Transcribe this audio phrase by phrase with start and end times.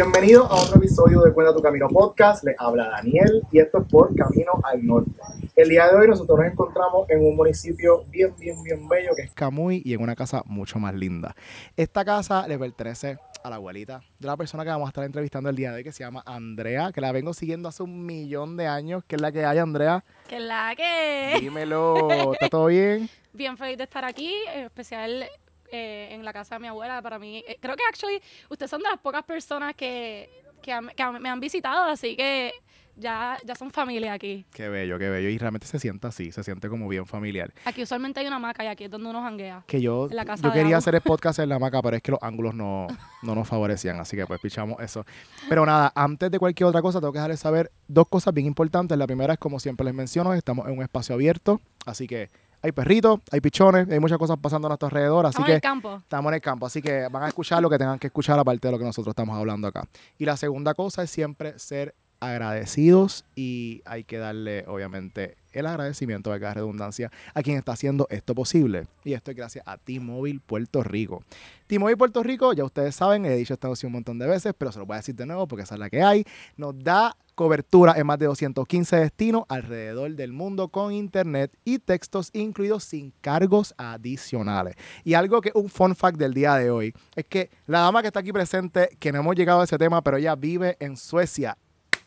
[0.00, 2.44] Bienvenido a otro episodio de Cuenta tu Camino Podcast.
[2.44, 5.10] Le habla Daniel y esto es por Camino al Norte.
[5.56, 9.22] El día de hoy nosotros nos encontramos en un municipio bien, bien, bien bello que
[9.22, 11.34] es Camuy y en una casa mucho más linda.
[11.76, 15.50] Esta casa le pertenece a la abuelita de la persona que vamos a estar entrevistando
[15.50, 18.56] el día de hoy que se llama Andrea, que la vengo siguiendo hace un millón
[18.56, 20.04] de años, que es la que hay, Andrea.
[20.28, 21.38] Que es la que.
[21.40, 23.10] Dímelo, ¿está todo bien?
[23.32, 25.28] Bien feliz de estar aquí, en especial
[25.72, 27.00] eh, en la casa de mi abuela.
[27.02, 30.28] Para mí, eh, creo que actually ustedes son de las pocas personas que,
[30.62, 32.52] que, han- que han- me han visitado, así que
[32.96, 34.44] ya, ya son familia aquí.
[34.52, 35.28] Qué bello, qué bello.
[35.28, 37.52] Y realmente se siente así, se siente como bien familiar.
[37.64, 39.62] Aquí usualmente hay una hamaca y aquí es donde uno janguea.
[39.68, 42.02] Que yo, En la casa yo quería hacer el podcast en la maca, pero es
[42.02, 42.88] que los ángulos no,
[43.22, 45.06] no nos favorecían, así que pues pichamos eso.
[45.48, 48.98] Pero nada, antes de cualquier otra cosa, tengo que dejarles saber dos cosas bien importantes.
[48.98, 52.30] La primera es, como siempre les menciono, estamos en un espacio abierto, así que
[52.62, 55.56] hay perritos, hay pichones, hay muchas cosas pasando a nuestro alrededor, así Estamos que en
[55.56, 55.96] el campo.
[56.02, 58.68] estamos en el campo, así que van a escuchar lo que tengan que escuchar aparte
[58.68, 59.84] de lo que nosotros estamos hablando acá.
[60.18, 66.32] Y la segunda cosa es siempre ser agradecidos y hay que darle, obviamente, el agradecimiento,
[66.32, 68.86] de cada redundancia, a quien está haciendo esto posible.
[69.04, 71.22] Y esto es gracias a T-Mobile Puerto Rico.
[71.66, 74.78] T-Mobile Puerto Rico, ya ustedes saben, he dicho esto un montón de veces, pero se
[74.78, 76.24] lo voy a decir de nuevo porque esa es la que hay.
[76.56, 82.30] Nos da cobertura en más de 215 destinos alrededor del mundo con internet y textos
[82.32, 84.74] incluidos sin cargos adicionales.
[85.04, 88.08] Y algo que un fun fact del día de hoy es que la dama que
[88.08, 91.56] está aquí presente, que no hemos llegado a ese tema, pero ella vive en Suecia.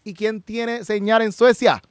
[0.04, 1.82] ¿Y quién tiene señal en Suecia?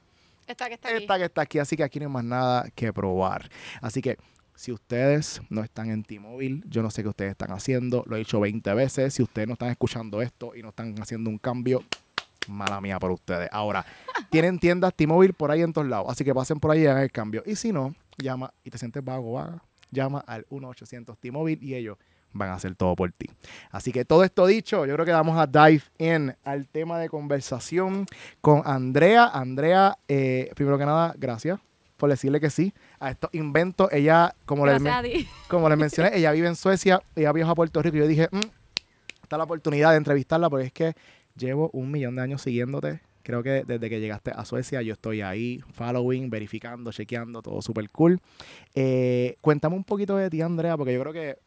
[0.47, 0.97] Esta que está aquí.
[1.03, 3.49] Esta que está aquí, así que aquí no hay más nada que probar.
[3.81, 4.17] Así que
[4.55, 8.19] si ustedes no están en T-Mobile, yo no sé qué ustedes están haciendo, lo he
[8.19, 11.83] dicho 20 veces, si ustedes no están escuchando esto y no están haciendo un cambio,
[12.47, 13.49] mala mía por ustedes.
[13.51, 13.85] Ahora,
[14.29, 17.03] tienen tiendas T-Mobile por ahí en todos lados, así que pasen por ahí y hagan
[17.03, 17.43] el cambio.
[17.45, 21.97] Y si no, llama y te sientes vago, vaga, llama al 1-800 T-Mobile y ellos
[22.33, 23.29] van a hacer todo por ti.
[23.71, 27.09] Así que todo esto dicho, yo creo que vamos a dive in al tema de
[27.09, 28.05] conversación
[28.41, 29.27] con Andrea.
[29.27, 31.59] Andrea, eh, primero que nada, gracias
[31.97, 33.87] por decirle que sí a estos inventos.
[33.91, 34.81] Ella, como les,
[35.47, 38.27] como les mencioné, ella vive en Suecia, ella viaja a Puerto Rico y yo dije,
[38.31, 38.39] "Mm,
[39.21, 40.95] está la oportunidad de entrevistarla porque es que
[41.37, 43.01] llevo un millón de años siguiéndote.
[43.23, 47.89] Creo que desde que llegaste a Suecia yo estoy ahí, following, verificando, chequeando, todo súper
[47.91, 48.19] cool.
[48.73, 51.37] Eh, cuéntame un poquito de ti, Andrea, porque yo creo que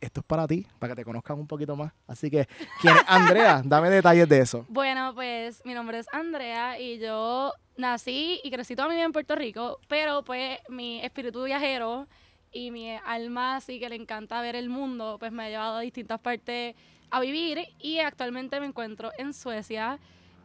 [0.00, 1.92] esto es para ti, para que te conozcan un poquito más.
[2.06, 2.46] Así que,
[2.80, 3.60] ¿quién es Andrea?
[3.64, 4.64] Dame detalles de eso.
[4.68, 9.12] Bueno, pues mi nombre es Andrea y yo nací y crecí toda mi vida en
[9.12, 12.06] Puerto Rico, pero pues mi espíritu viajero
[12.52, 15.80] y mi alma así que le encanta ver el mundo, pues me ha llevado a
[15.80, 16.74] distintas partes
[17.10, 19.98] a vivir y actualmente me encuentro en Suecia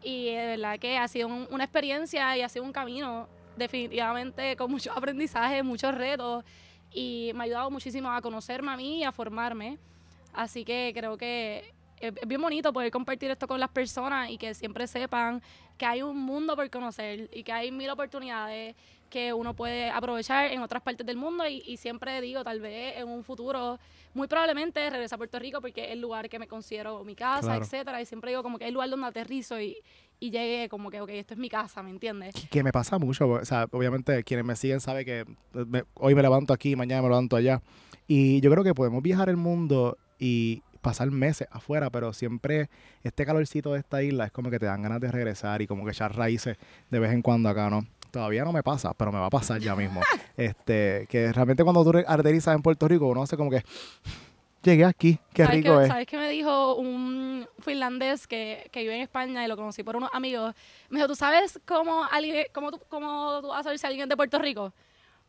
[0.03, 3.27] y de verdad que ha sido un- una experiencia y ha sido un camino
[3.57, 6.43] definitivamente con mucho aprendizaje, muchos retos
[6.95, 9.77] y me ha ayudado muchísimo a conocerme a mí y a formarme.
[10.33, 14.53] Así que creo que es bien bonito poder compartir esto con las personas y que
[14.53, 15.41] siempre sepan
[15.77, 18.75] que hay un mundo por conocer y que hay mil oportunidades
[19.15, 22.97] que uno puede aprovechar en otras partes del mundo y, y siempre digo, tal vez
[22.97, 23.79] en un futuro,
[24.13, 27.41] muy probablemente regrese a Puerto Rico porque es el lugar que me considero mi casa,
[27.47, 27.63] Claro.
[27.63, 29.77] etcétera, y siempre digo como que es el lugar donde aterrizo y,
[30.19, 32.35] y llegue como que, ok, esto es mi casa, ¿me entiendes?
[32.51, 36.21] que me pasa mucho, o sea, obviamente quienes me siguen saben que me- hoy me
[36.21, 37.61] levanto aquí, mañana me levanto allá.
[38.07, 42.69] Y yo creo que podemos viajar el mundo y pasar meses afuera, pero siempre
[43.03, 45.85] este calorcito de esta isla es como que te dan ganas de regresar y como
[45.85, 46.57] que echar raíces
[46.91, 47.87] de vez en cuando acá, ¿no?
[48.15, 49.99] Todavía no me pasa, pero me va a pasar ya mismo.
[50.37, 53.61] este, que realmente cuando tú aterrizas en Puerto Rico, uno hace como que
[54.63, 55.89] llegué aquí, qué ¿Sabes rico es.
[55.89, 59.97] ¿Sabes qué me dijo un finlandés que, que vive en España y lo conocí por
[59.97, 60.55] unos amigos?
[60.89, 64.03] Me dijo, ¿tú sabes cómo, alguien, cómo, tú, cómo tú vas a saber si alguien
[64.03, 64.71] es de Puerto Rico?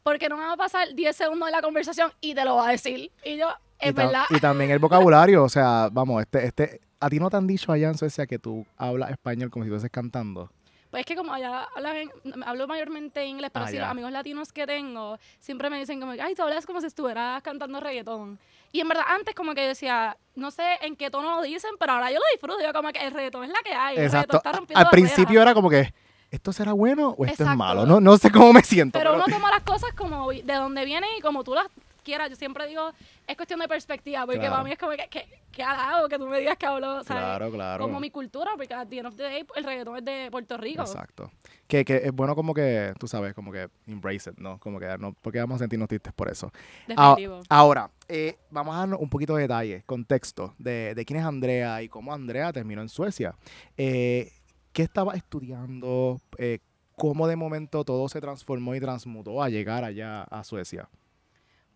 [0.04, 2.68] Porque no me va a pasar 10 segundos de la conversación y te lo va
[2.68, 3.10] a decir.
[3.24, 3.48] Y yo,
[3.80, 4.26] es verdad.
[4.30, 7.72] y también el vocabulario, o sea, vamos, este, este, a ti no te han dicho
[7.72, 10.52] allá en Suecia que tú hablas español como si estuvieses cantando.
[10.90, 12.10] Pues es que como allá hablan
[12.44, 16.12] hablo mayormente inglés, pero Ah, sí, los amigos latinos que tengo siempre me dicen como,
[16.12, 18.38] ay, tú hablas como si estuvieras cantando reggaetón.
[18.72, 21.92] Y en verdad, antes como que decía, no sé en qué tono lo dicen, pero
[21.92, 22.60] ahora yo lo disfruto.
[22.62, 23.96] Yo como que el reggaetón es la que hay.
[23.96, 24.32] el Exacto.
[24.34, 25.92] reggaetón está rompiendo Al principio era como que,
[26.30, 27.56] ¿esto será bueno o esto es Exacto.
[27.56, 27.86] malo?
[27.86, 28.98] No, no sé cómo me siento.
[28.98, 31.66] Pero pero- uno toma las cosas como de donde vienen y como tú las
[32.06, 32.90] Yo siempre digo,
[33.26, 34.52] es cuestión de perspectiva, porque Claro.
[34.52, 35.64] para mí es como que, que, que
[36.08, 37.22] que tú me digas que hablo, ¿sabes?
[37.22, 37.84] Claro, claro.
[37.84, 40.56] Como mi cultura, porque at the end of the day, el reggaetón es de Puerto
[40.56, 40.82] Rico.
[40.82, 41.30] Exacto.
[41.66, 44.58] Que, que es bueno como que, tú sabes, como que embrace it, ¿no?
[44.60, 46.50] Como que no, porque vamos a sentirnos tristes por eso.
[46.96, 47.40] Ah, Definitivo.
[47.48, 51.82] ahora, eh, vamos a darnos un poquito de detalle, contexto de, de quién es Andrea
[51.82, 53.34] y cómo Andrea terminó en Suecia.
[53.76, 54.30] Eh,
[54.72, 56.20] ¿Qué estaba estudiando?
[56.38, 56.58] Eh,
[56.96, 60.88] ¿Cómo de momento todo se transformó y transmutó a llegar allá a Suecia?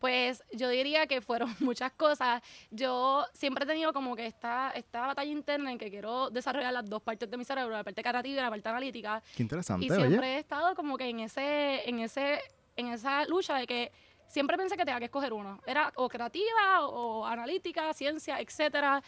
[0.00, 2.42] Pues yo diría que fueron muchas cosas.
[2.70, 6.88] Yo siempre he tenido como que esta, esta batalla interna en que quiero desarrollar las
[6.88, 9.22] dos partes de mi cerebro, la parte creativa y la parte analítica.
[9.36, 10.00] Qué interesante, Y oye.
[10.08, 12.40] siempre he estado como que en ese, en ese,
[12.76, 13.92] en esa lucha de que
[14.26, 15.60] siempre pensé que tenía que escoger uno.
[15.66, 19.02] Era o creativa o, o analítica, ciencia, etcétera.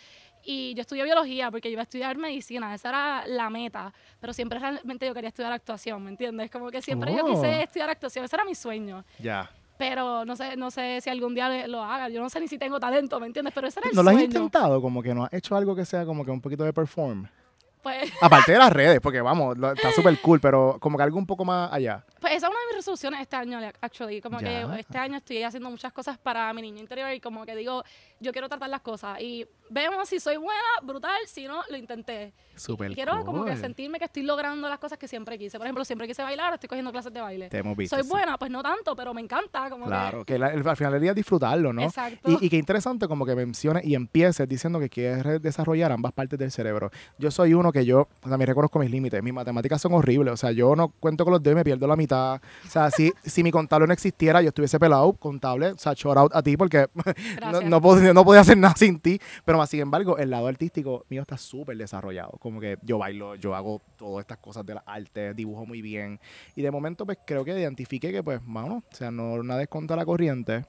[0.44, 3.94] Y yo estudié biología porque yo iba a estudiar medicina, esa era la meta.
[4.20, 6.50] Pero siempre realmente yo quería estudiar actuación, ¿me entiendes?
[6.50, 7.28] Como que siempre yo Oh.
[7.30, 9.04] quise estudiar actuación, ese era mi sueño.
[9.20, 9.48] Ya.
[9.82, 12.08] Pero no sé, no sé si algún día lo haga.
[12.08, 13.52] Yo no sé ni si tengo talento, ¿me entiendes?
[13.52, 14.80] Pero ese era el ¿No lo has intentado?
[14.80, 17.26] Como que no has hecho algo que sea como que un poquito de perform.
[17.82, 21.18] Pues, Aparte de las redes, porque vamos, lo- está súper cool, pero como que algo
[21.18, 22.04] un poco más allá.
[22.20, 24.20] pues esa es una de mis resoluciones este año, actually.
[24.20, 24.68] Como Ya.
[24.72, 27.82] que este año estoy haciendo muchas cosas para mi niño interior y como que digo,
[28.22, 29.20] yo quiero tratar las cosas.
[29.20, 32.32] Y vemos si soy buena, brutal, si no, lo intenté.
[32.54, 35.58] Súper Y quiero como que sentirme que estoy logrando las cosas que siempre quise.
[35.58, 37.48] Por ejemplo, siempre quise bailar, estoy cogiendo clases de baile.
[37.48, 37.96] Te hemos visto.
[37.96, 38.10] Soy sí.
[38.10, 39.68] buena, pues no tanto, pero me encanta.
[39.70, 41.82] Como Claro, que la- el- al final del día es disfrutarlo, ¿no?
[41.82, 42.30] Exacto.
[42.40, 46.38] Y, y qué interesante como que menciones y empieces diciendo que quieres desarrollar ambas partes
[46.38, 46.90] del cerebro.
[47.18, 49.22] Yo soy uno que yo también reconozco mis límites.
[49.22, 50.34] Mis matemáticas son horribles.
[50.34, 52.40] O sea, yo no cuento con los dedos y me pierdo la mitad.
[52.66, 55.72] O sea, si, si mi contable no existiera, yo estuviese pelado, contable.
[55.72, 56.86] O sea, shout out a ti porque
[57.52, 57.80] no, no,
[58.14, 59.20] no podía hacer nada sin ti.
[59.44, 62.32] Pero más sin embargo, el lado artístico mío está súper desarrollado.
[62.38, 66.20] Como que yo bailo, yo hago todas estas cosas de la arte, dibujo muy bien.
[66.54, 69.68] Y de momento, pues creo que identifiqué que, pues, mano, o sea, no nada es
[69.72, 70.64] la corriente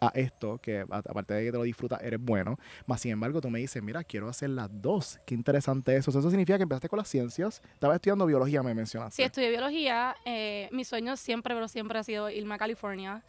[0.00, 2.58] a esto, que aparte de que te lo disfrutas, eres bueno.
[2.86, 5.18] Más sin embargo, tú me dices, mira, quiero hacer las dos.
[5.26, 6.10] Qué interesante eso.
[6.10, 7.62] Eso significa que empezaste con las ciencias.
[7.72, 9.16] Estabas estudiando biología, me mencionaste.
[9.16, 10.16] Sí, estudié biología.
[10.24, 13.22] Eh, mi sueño siempre, pero siempre ha sido irme a California.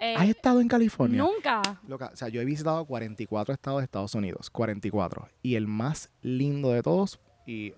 [0.00, 1.22] Eh, ¿Has estado en California?
[1.22, 1.62] Nunca.
[1.86, 5.28] Loca, o sea, yo he visitado 44 estados de Estados Unidos, 44.
[5.42, 7.72] Y el más lindo de todos, y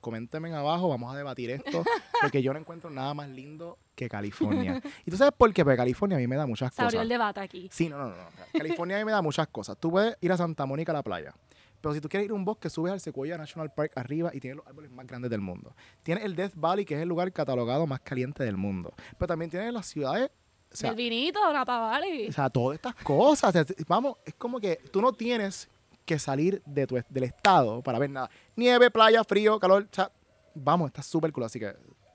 [0.00, 1.84] coméntenme abajo, vamos a debatir esto,
[2.22, 4.80] porque yo no encuentro nada más lindo que California.
[5.04, 5.62] ¿Y tú sabes por qué?
[5.62, 7.02] Porque California a mí me da muchas Se abrió cosas.
[7.02, 7.68] el debate aquí.
[7.70, 8.16] Sí, no, no, no.
[8.16, 8.24] no.
[8.52, 9.76] California a mí me da muchas cosas.
[9.78, 11.34] Tú puedes ir a Santa Mónica a la playa.
[11.80, 14.40] Pero si tú quieres ir a un bosque, subes al Sequoia National Park arriba y
[14.40, 15.74] tienes los árboles más grandes del mundo.
[16.02, 18.92] Tienes el Death Valley, que es el lugar catalogado más caliente del mundo.
[19.18, 20.30] Pero también tienes las ciudades.
[20.72, 23.50] O sea, el vinito, o sea, todas estas cosas.
[23.50, 25.68] O sea, vamos, es como que tú no tienes
[26.04, 28.30] que salir de tu, del estado para ver nada.
[28.56, 29.86] Nieve, playa, frío, calor.
[29.90, 30.10] O sea,
[30.54, 31.44] vamos, está súper cool.
[31.44, 31.74] Así que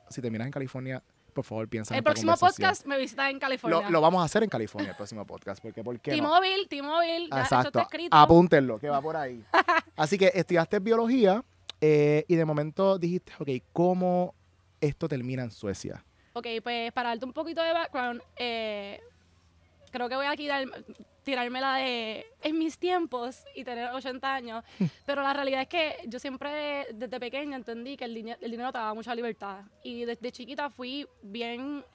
[0.09, 1.03] si terminas en California,
[1.33, 3.81] por favor, piensa en el próximo podcast me visita en California.
[3.81, 5.61] Lo, lo vamos a hacer en California, el próximo podcast.
[5.61, 6.23] Porque, ¿por qué no?
[6.23, 7.25] T-Mobile, T-Mobile.
[7.25, 7.67] Exacto.
[7.67, 8.15] está escrito.
[8.15, 9.43] Apúntenlo, que va por ahí.
[9.97, 11.43] Así que estudiaste biología
[11.81, 14.33] eh, y de momento dijiste, ok, ¿cómo
[14.79, 16.05] esto termina en Suecia?
[16.37, 18.99] Ok, pues para darte un poquito de background, eh,
[19.89, 20.65] creo que voy a quitar,
[21.23, 24.65] tirarme la de en mis tiempos y tener 80 años,
[25.05, 28.79] pero la realidad es que yo siempre desde pequeña entendí que el, el dinero te
[28.79, 29.61] daba mucha libertad.
[29.81, 31.85] Y desde chiquita fui bien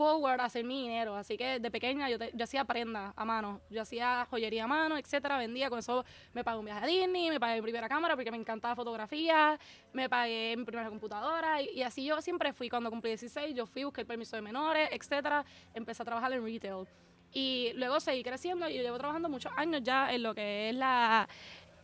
[0.00, 3.24] forward a hacer mi dinero, así que de pequeña yo, te- yo hacía prendas a
[3.26, 6.86] mano, yo hacía joyería a mano, etcétera, vendía, con eso me pagué un viaje a
[6.86, 9.58] Disney, me pagué mi primera cámara porque me encantaba fotografía,
[9.92, 12.70] me pagué mi primera computadora y, y así yo siempre fui.
[12.70, 15.44] Cuando cumplí 16, yo fui, busqué el permiso de menores, etcétera.
[15.74, 16.86] Empecé a trabajar en retail.
[17.34, 21.28] Y luego seguí creciendo y llevo trabajando muchos años ya en lo que es la,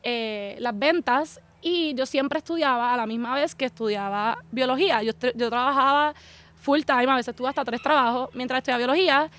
[0.02, 1.38] eh, las ventas.
[1.60, 5.02] Y yo siempre estudiaba a la misma vez que estudiaba biología.
[5.02, 6.14] Yo, yo trabajaba
[6.66, 9.30] full time, a veces tuve hasta tres trabajos mientras estudiaba biología.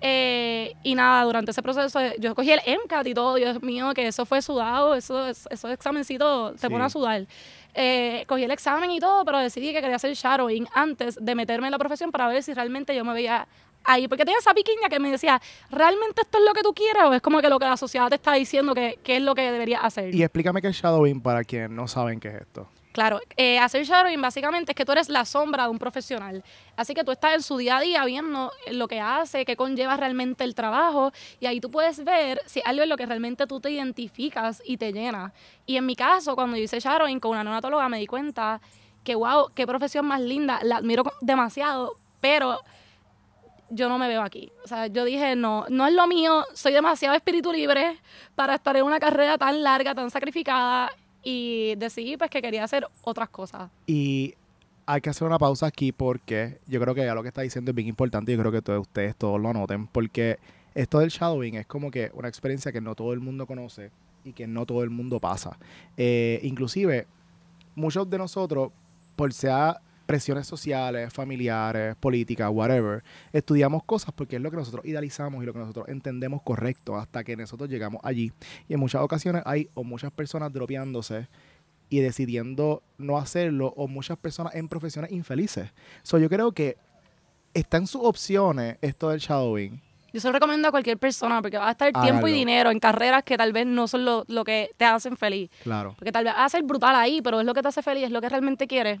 [0.00, 4.06] Eh, y nada, durante ese proceso yo cogí el MCAT y todo, Dios mío, que
[4.06, 6.66] eso fue sudado, eso, esos examencitos te Sí.
[6.68, 7.26] ponen a sudar.
[7.74, 11.66] Eh, cogí el examen y todo, pero decidí que quería hacer shadowing antes de meterme
[11.66, 13.48] en la profesión para ver si realmente yo me veía
[13.84, 14.06] ahí.
[14.06, 15.40] Porque tenía esa piquiña que me decía,
[15.70, 18.08] ¿realmente esto es lo que tú quieres o es como que lo que la sociedad
[18.10, 20.14] te está diciendo que, que es lo que deberías hacer?
[20.14, 22.68] Y explícame qué es shadowing para quienes no saben qué es esto.
[22.96, 26.42] Claro, eh, hacer shadowing básicamente es que tú eres la sombra de un profesional.
[26.78, 29.98] Así que tú estás en su día a día viendo lo que hace, qué conlleva
[29.98, 33.60] realmente el trabajo, y ahí tú puedes ver si algo es lo que realmente tú
[33.60, 35.34] te identificas y te llena.
[35.66, 38.62] Y en mi caso, cuando yo hice shadowing con una neonatóloga, me di cuenta
[39.04, 42.62] que, wow, qué profesión más linda, la admiro demasiado, pero
[43.68, 44.50] yo no me veo aquí.
[44.64, 48.00] O sea, yo dije, no, no es lo mío, soy demasiado espíritu libre
[48.34, 50.90] para estar en una carrera tan larga, tan sacrificada,
[51.28, 53.68] y decidí pues que quería hacer otras cosas.
[53.84, 54.34] Y
[54.86, 57.72] hay que hacer una pausa aquí porque yo creo que ya lo que está diciendo
[57.72, 60.38] es bien importante y yo creo que todos ustedes todos lo noten porque
[60.76, 63.90] esto del shadowing es como que una experiencia que no todo el mundo conoce
[64.24, 65.58] y que no todo el mundo pasa.
[65.96, 67.08] Eh, inclusive,
[67.74, 68.70] muchos de nosotros,
[69.16, 75.42] por sea presiones sociales, familiares, políticas, whatever, estudiamos cosas porque es lo que nosotros idealizamos
[75.42, 78.32] y lo que nosotros entendemos correcto hasta que nosotros llegamos allí.
[78.68, 81.28] Y en muchas ocasiones hay o muchas personas dropeándose
[81.88, 85.70] y decidiendo no hacerlo o muchas personas en profesiones infelices.
[86.02, 86.76] So, yo creo que
[87.54, 89.80] está en sus opciones esto del shadowing.
[90.12, 92.28] yo se lo recomiendo a cualquier persona porque va a gastar tiempo Háganlo.
[92.28, 95.50] y dinero en carreras que tal vez no son lo, lo que te hacen feliz.
[95.62, 95.94] Claro.
[95.98, 98.04] Porque tal vez va a ser brutal ahí, pero es lo que te hace feliz,
[98.04, 99.00] es lo que realmente quieres.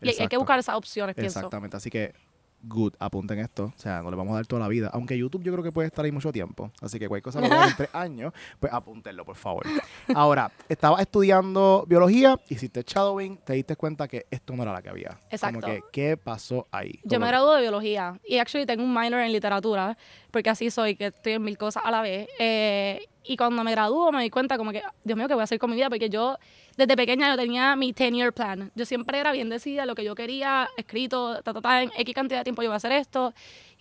[0.00, 1.38] Y hay- hay que buscar esas opciones, pienso.
[1.38, 2.12] Exactamente, así que
[2.60, 5.44] good, apunten esto, o sea, no le vamos a dar toda la vida, aunque YouTube
[5.44, 7.88] yo creo que puede estar ahí mucho tiempo, así que cualquier cosa lo en tres
[7.92, 9.64] años, pues apúntenlo, por favor.
[10.12, 14.88] Ahora, estabas estudiando biología, hiciste shadowing, te diste cuenta que esto no era la que
[14.88, 15.16] había.
[15.30, 15.60] Exacto.
[15.60, 16.98] Como que, ¿qué pasó ahí?
[17.04, 19.96] Yo me gradué de biología y actually tengo un minor en literatura,
[20.32, 22.28] porque así soy, que estoy en mil cosas a la vez.
[22.40, 25.44] Eh, y cuando me graduó me di cuenta como que, Dios mío, ¿qué voy a
[25.44, 25.90] hacer con mi vida?
[25.90, 26.38] Porque yo
[26.78, 28.72] desde pequeña yo tenía mi 10-year plan.
[28.74, 32.14] Yo siempre era bien decidida lo que yo quería, escrito, ta, ta, ta, en X
[32.14, 33.34] cantidad de tiempo yo voy a hacer esto.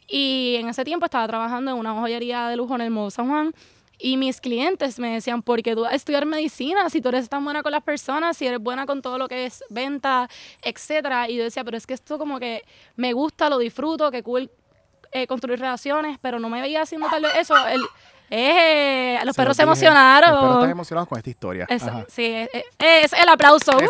[0.06, 3.30] Y en ese tiempo estaba trabajando en una joyería de lujo en el Nuevo San
[3.30, 3.54] Juan.
[3.98, 6.90] Y mis clientes me decían, ¿por qué estudiar medicina?
[6.90, 9.46] Si tú eres tan buena con las personas, si eres buena con todo lo que
[9.46, 10.30] es venta,
[10.62, 11.30] etcétera.
[11.30, 12.64] Y yo decía, pero es que esto como que
[12.98, 14.52] me gusta, lo disfruto, que cool
[15.14, 17.56] eh, construir relaciones, pero no me veía haciendo tal vez eso.
[18.30, 20.32] Eh, los Se perros se dije, emocionaron.
[20.32, 21.66] Los perros están emocionados con esta historia.
[21.70, 23.72] Es- sí, es, es- el aplauso.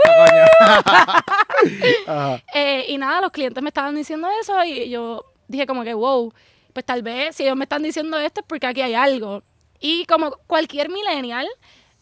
[2.54, 6.32] Eh, y nada, los clientes me estaban diciendo eso y yo dije como que, wow,
[6.74, 9.42] pues tal vez si ellos me están diciendo esto es porque aquí hay algo.
[9.80, 11.48] Y como cualquier millennial,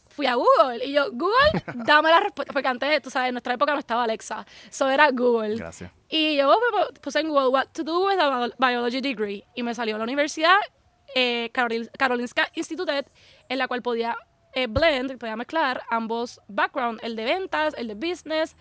[0.10, 3.54] fui a Google y yo, Google, dame la respuesta, porque antes, tú sabes, en nuestra
[3.54, 5.56] época no estaba Alexa, eso era Google.
[5.58, 5.92] Gracias.
[6.10, 6.54] Y yo
[7.02, 10.04] puse en Google, what to do with a bio- biology degree, y me salió la
[10.04, 10.58] universidad
[11.16, 13.08] eh, Karolin- Karolinska Institutet,
[13.50, 14.16] en la cual podía
[14.54, 18.56] eh, blend, podía mezclar ambos backgrounds, el de ventas, el de business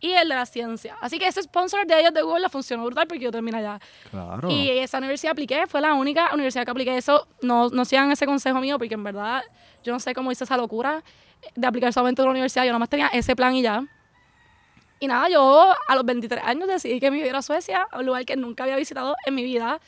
[0.00, 0.96] y el de la ciencia.
[1.00, 3.80] Así que ese sponsor de ellos de Google la funcionó brutal porque yo terminé allá.
[4.10, 4.50] Claro.
[4.50, 7.26] Y esa universidad apliqué, fue la única universidad que apliqué eso.
[7.42, 9.42] No, no sigan ese consejo mío porque en verdad
[9.82, 11.02] yo no sé cómo hice esa locura
[11.54, 12.64] de aplicar solamente a una universidad.
[12.64, 13.82] Yo nomás tenía ese plan y ya.
[15.00, 17.86] Y nada, yo a los 23 años decidí que me iba a ir a Suecia,
[17.92, 19.80] un lugar que nunca había visitado en mi vida.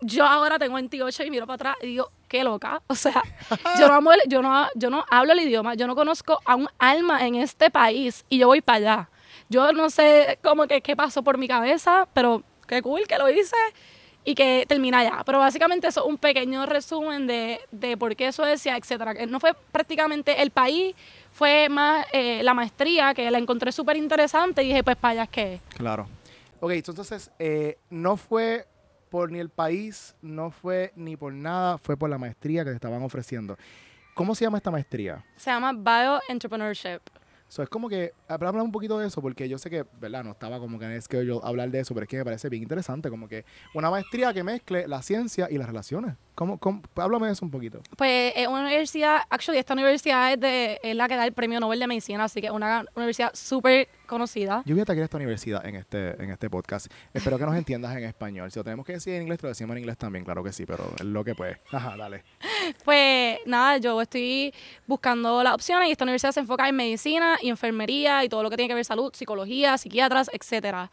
[0.00, 2.82] Yo ahora tengo 28 y miro para atrás y digo, qué loca.
[2.86, 3.22] O sea,
[3.78, 6.68] yo no, amo yo, no, yo no hablo el idioma, yo no conozco a un
[6.78, 9.10] alma en este país y yo voy para allá.
[9.48, 13.30] Yo no sé cómo que qué pasó por mi cabeza, pero qué cool que lo
[13.30, 13.56] hice
[14.24, 15.22] y que termina allá.
[15.24, 19.14] Pero básicamente eso es un pequeño resumen de, de por qué Suecia, etcétera.
[19.26, 20.94] No fue prácticamente el país,
[21.32, 25.22] fue más eh, la maestría, que la encontré súper interesante y dije, pues para allá
[25.24, 25.60] es que.
[25.76, 26.08] Claro.
[26.60, 28.66] Ok, entonces eh, no fue
[29.10, 32.76] por ni el país, no fue ni por nada, fue por la maestría que te
[32.76, 33.56] estaban ofreciendo.
[34.14, 35.24] ¿Cómo se llama esta maestría?
[35.36, 37.00] Se llama Bioentrepreneurship.
[37.48, 40.24] So, es como que, habla un poquito de eso, porque yo sé que, ¿verdad?
[40.24, 42.48] No estaba como que en el schedule hablar de eso, pero es que me parece
[42.48, 43.44] bien interesante, como que
[43.74, 46.16] una maestría que mezcle la ciencia y las relaciones.
[46.36, 46.82] ¿Cómo, cómo?
[46.96, 47.80] Háblame de eso un poquito.
[47.96, 51.58] Pues es una universidad, actually esta universidad es, de, es la que da el premio
[51.60, 54.62] Nobel de Medicina, así que es una universidad súper conocida.
[54.66, 56.92] Yo voy a atacar esta universidad en este, en este podcast.
[57.14, 58.52] Espero que nos entiendas en español.
[58.52, 60.52] Si lo tenemos que decir en inglés, te lo decimos en inglés también, claro que
[60.52, 61.56] sí, pero es lo que pues.
[61.72, 62.22] Ajá, dale.
[62.84, 64.52] Pues nada, yo estoy
[64.86, 68.50] buscando las opciones y esta universidad se enfoca en medicina y enfermería y todo lo
[68.50, 70.90] que tiene que ver salud, psicología, psiquiatras, etcétera.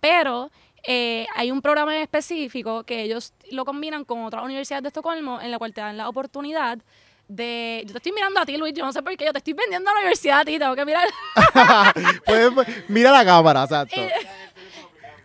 [0.00, 0.50] Pero
[0.84, 5.40] eh, hay un programa en específico que ellos lo combinan con otra universidad de Estocolmo
[5.40, 6.78] en la cual te dan la oportunidad
[7.28, 7.82] de...
[7.86, 9.54] Yo te estoy mirando a ti, Luis, yo no sé por qué, yo te estoy
[9.54, 11.08] vendiendo a la universidad a ti, tengo que mirar...
[12.26, 12.52] Puedes-
[12.88, 14.00] mira la cámara, exacto.
[14.00, 14.10] Eh.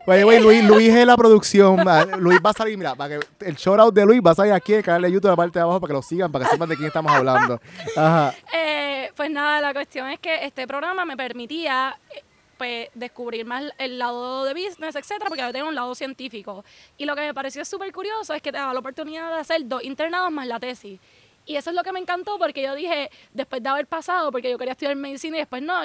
[0.10, 1.84] Oye, güey, Luis, Luis es la producción.
[2.20, 4.54] Luis va a salir, mira, para que el shout out de Luis va a salir
[4.54, 6.46] aquí en el canal de YouTube, la parte de abajo, para que lo sigan, para
[6.46, 7.60] que sepan de quién estamos hablando.
[7.98, 8.34] Ajá.
[8.54, 12.24] Eh, pues nada, la cuestión es que este programa me permitía eh,
[12.58, 16.64] pues descubrir más el lado de business, etcétera, porque yo tengo un lado científico.
[16.98, 19.68] Y lo que me pareció súper curioso es que te daba la oportunidad de hacer
[19.68, 21.00] dos internados más la tesis.
[21.46, 24.50] Y eso es lo que me encantó porque yo dije, después de haber pasado, porque
[24.50, 25.82] yo quería estudiar medicina y después no,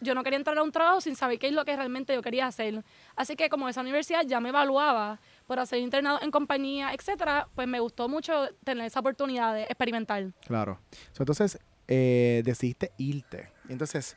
[0.00, 2.20] yo- no quería entrar a un trabajo sin saber qué es lo que realmente yo
[2.20, 2.82] quería hacer.
[3.14, 7.68] Así que como esa universidad ya me evaluaba por hacer internado en compañía, etcétera, pues
[7.68, 10.32] me gustó mucho tener esa oportunidad de experimentar.
[10.46, 10.80] Claro.
[11.16, 13.52] Entonces, eh, decidiste irte.
[13.68, 14.16] Entonces,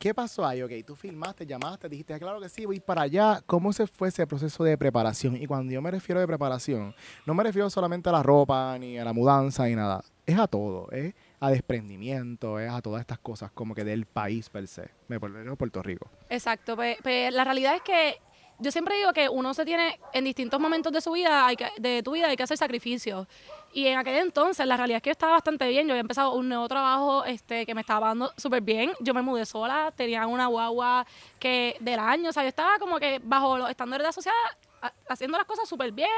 [0.00, 0.62] ¿qué pasó ahí?
[0.62, 3.42] Ok, tú filmaste, llamaste, dijiste, "Ah, claro que sí, voy para allá.
[3.46, 5.36] ¿Cómo se fue ese proceso de preparación?
[5.36, 6.94] Y cuando yo me refiero de preparación,
[7.26, 10.02] no me refiero solamente a la ropa, ni a la mudanza, ni nada.
[10.24, 14.48] Es a todo, es a desprendimiento, es a todas estas cosas como que del país
[14.48, 16.08] per se, de Puerto Puerto Rico.
[16.30, 16.96] Exacto, pues,
[17.32, 18.16] la realidad es que
[18.60, 21.68] yo siempre digo que uno se tiene, en distintos momentos de su vida, hay que,
[21.78, 23.26] de tu vida, hay que hacer sacrificios.
[23.72, 25.86] Y en aquel entonces, la realidad es que yo estaba bastante bien.
[25.86, 28.92] Yo había empezado un nuevo trabajo este, que me estaba dando súper bien.
[29.00, 31.06] Yo me mudé sola, tenía una guagua
[31.38, 34.36] que del año, o sea, yo estaba como que bajo los estándares de la sociedad,
[34.82, 36.08] ha- haciendo las cosas súper bien,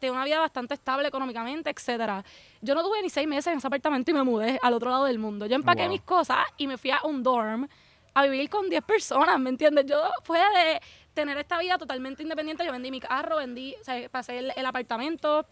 [0.00, 2.24] tenía una vida bastante estable económicamente, etcétera.
[2.62, 5.04] Yo no tuve ni seis meses en ese apartamento y me mudé al otro lado
[5.04, 5.44] del mundo.
[5.46, 5.90] Yo empaqué Wow.
[5.90, 7.68] mis cosas y me fui a un dorm
[8.14, 9.84] a vivir con 10 personas, ¿me entiendes?
[9.86, 10.80] Yo fue de
[11.18, 14.64] tener esta vida totalmente independiente, yo vendí mi carro, vendí, o sea, pasé el, el
[14.64, 15.44] apartamento,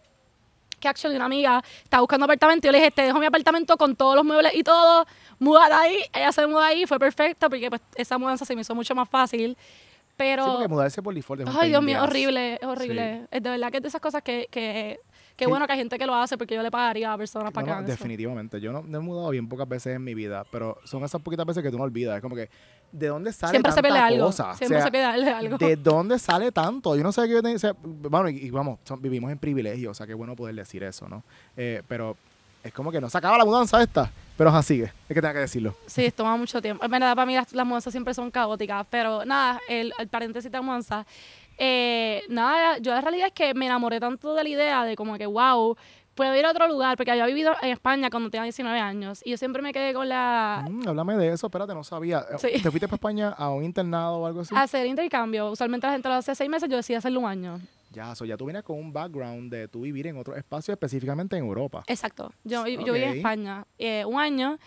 [0.79, 3.77] que actually una amiga estaba buscando apartamento y yo le dije, te dejo mi apartamento
[3.77, 5.05] con todos los muebles y todo,
[5.41, 5.99] mudar ahí.
[6.13, 9.09] Ella se mudó ahí, fue perfecta porque pues, esa mudanza se me hizo mucho más
[9.09, 9.57] fácil.
[10.17, 10.45] Pero...
[10.45, 13.27] Sí, porque mudarse por es un Ay, Dios mío, horrible, es horrible.
[13.31, 14.99] Es de verdad que es de esas cosas que, que,
[15.37, 15.51] que Sí.
[15.51, 17.65] bueno que hay gente que lo hace porque yo le pagaría a personas No, para
[17.65, 17.93] que no, hagan eso.
[17.93, 18.61] definitivamente.
[18.61, 21.45] Yo no, no he mudado bien pocas veces en mi vida, pero son esas poquitas
[21.45, 22.17] veces que tú no olvidas.
[22.17, 22.49] Es como que,
[22.99, 24.27] ¿de dónde sale Siempre se pierde algo.
[24.27, 24.51] cosa?
[24.51, 25.59] O Siempre sea, se pierde algo.
[25.59, 26.97] ¿De dónde sale tanto?
[26.97, 27.37] Yo no sé qué.
[27.39, 30.55] o sea, bueno, y, y vamos, son- vivimos en privilegio, o sea, qué bueno poder
[30.55, 31.23] decir eso, ¿no?
[31.57, 32.17] Eh, pero
[32.65, 34.85] es como que no se acaba la mudanza esta, pero ajá, sigue.
[35.09, 35.75] Es que tenga que decirlo.
[35.87, 36.85] Sí, toma mucho tiempo.
[36.85, 38.85] En verdad, para mí las, las mudanzas siempre son caóticas.
[38.91, 41.07] Pero nada, el, el paréntesis de mudanza.
[41.59, 45.17] eh, nada, yo la realidad es que me enamoré tanto de la idea de como
[45.17, 45.77] que, wow,
[46.17, 46.97] puedo ir a otro lugar.
[46.97, 49.21] Porque había vivido en España cuando tenía 19 años.
[49.25, 50.67] Y yo siempre me quedé con la.
[50.69, 52.25] Mm, háblame de eso, espérate, no sabía.
[52.31, 52.39] Eh.
[52.39, 52.63] Sí.
[52.63, 54.55] ¿Te fuiste para España a un internado o algo así?
[54.57, 55.51] Hacer intercambio.
[55.51, 57.61] Usualmente la gente lo hace seis meses, yo decidí hacerlo un año.
[57.93, 61.37] Ya, so ya tú vienes con un background de tú vivir en otro espacio, específicamente
[61.37, 61.85] en Europa.
[61.87, 62.33] Exacto.
[62.45, 63.17] Yo, yo viví en.
[63.19, 64.59] España eh, un año.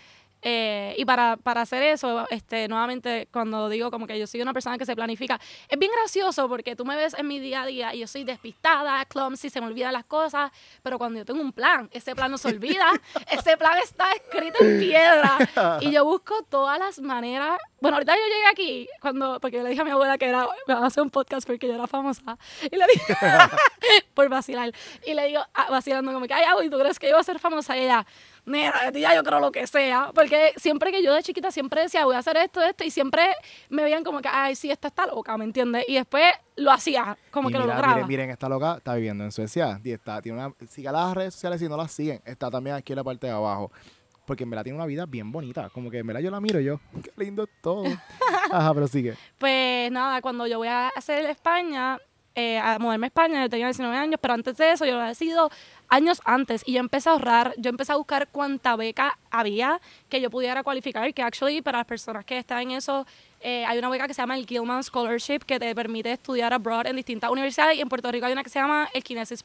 [0.41, 4.53] Eh, y para, para hacer eso, este, nuevamente, cuando digo como que yo soy una
[4.53, 7.65] persona que se planifica, es bien gracioso porque tú me ves en mi día a
[7.65, 11.41] día y yo soy despistada, clumsy, se me olvidan las cosas, pero cuando yo tengo
[11.41, 12.89] un plan, ese plan no se olvida,
[13.31, 15.37] ese plan está escrito en piedra
[15.81, 17.59] y yo busco todas las maneras.
[17.81, 20.47] Bueno, ahorita yo llegué aquí, cuando, porque yo le dije a mi abuela que era,
[20.67, 22.37] me va a hacer un podcast porque yo era famosa,
[22.69, 23.15] y le dije,
[24.13, 24.73] por vacilar,
[25.05, 27.21] y le digo, ah, vacilando como que, ay, Abu, ¿y tú crees que yo voy
[27.21, 27.77] a ser famosa?
[27.77, 28.05] Y ella,
[28.49, 31.51] mira, de ti ya yo creo lo que sea, porque siempre que yo de chiquita
[31.51, 33.23] siempre decía, voy a hacer esto, esto, y siempre
[33.69, 35.85] me veían como que, ay, sí, esta está loca, ¿me entiendes?
[35.87, 36.25] Y después
[36.59, 37.93] lo hacía, como Y que lo lograba.
[37.93, 39.79] Miren, miren, esta loca está viviendo en Suecia.
[39.83, 42.21] Y está, tiene una, siga las redes sociales si no las siguen.
[42.25, 43.71] Está también aquí en la parte de abajo.
[44.25, 45.69] Porque en verdad tiene una vida bien bonita.
[45.69, 47.83] Como que en verdad yo la miro y yo, qué lindo es todo.
[48.51, 49.15] Ajá, pero sigue.
[49.37, 51.97] Pues nada, cuando yo voy a hacer España,
[52.39, 54.99] eh, a moverme a España, yo tenía 19 años, pero antes de eso yo lo
[54.99, 55.49] había decidido
[55.89, 60.21] años antes y yo empecé a ahorrar, yo empecé a buscar cuánta beca había que
[60.21, 63.05] yo pudiera cualificar, que actually para las personas que están en eso,
[63.41, 66.87] eh, hay una beca que se llama el Gilman Scholarship que te permite estudiar abroad
[66.87, 69.43] en distintas universidades y en Puerto Rico hay una que se llama el Kinesis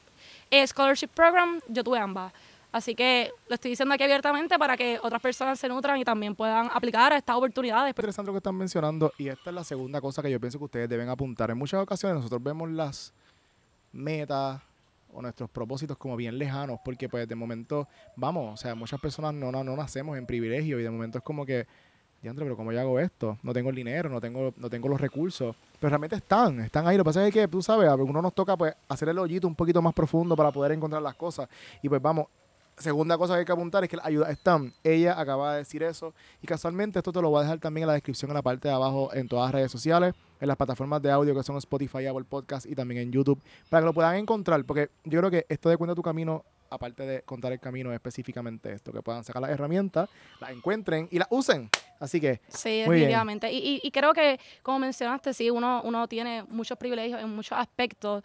[0.67, 2.31] Scholarship Program, yo tuve ambas.
[2.75, 6.35] Así que lo estoy diciendo aquí abiertamente para que otras personas se nutran y también
[6.35, 7.91] puedan aplicar a estas oportunidades.
[7.91, 10.65] interesante lo que están mencionando y esta es la segunda cosa que yo pienso que
[10.65, 11.49] ustedes deben apuntar.
[11.51, 13.13] En muchas ocasiones nosotros vemos las
[13.93, 14.61] metas
[15.13, 19.33] o nuestros propósitos como bien lejanos porque pues de momento, vamos, o sea, muchas personas
[19.33, 21.65] no, no, no nacemos en privilegio y de momento es como que,
[22.21, 23.37] diantre, pero ¿cómo yo hago esto?
[23.41, 26.97] No tengo el dinero, no tengo, no tengo los recursos, pero realmente están, están ahí.
[26.97, 29.47] Lo que pasa es que, tú sabes, a uno nos toca pues hacer el hoyito
[29.47, 31.47] un poquito más profundo para poder encontrar las cosas
[31.81, 32.27] y pues vamos,
[32.77, 34.73] segunda cosa que hay que apuntar es que las ayudas están.
[34.83, 36.13] Ella acaba de decir eso.
[36.41, 38.67] Y casualmente esto te lo voy a dejar también en la descripción en la parte
[38.67, 42.05] de abajo en todas las redes sociales, en las plataformas de audio que son Spotify,
[42.07, 44.63] Apple Podcast y también en YouTube, para que lo puedan encontrar.
[44.65, 47.95] Porque yo creo que esto de Cuenta tu Camino, aparte de contar el camino, es
[47.95, 50.09] específicamente esto, que puedan sacar las herramientas,
[50.41, 51.69] las encuentren y las usen.
[51.97, 52.89] Así que, Sí, Muy bien.
[52.89, 53.51] definitivamente.
[53.53, 57.57] Y, y, y creo que, como mencionaste, sí, uno, uno tiene muchos privilegios en muchos
[57.57, 58.21] aspectos,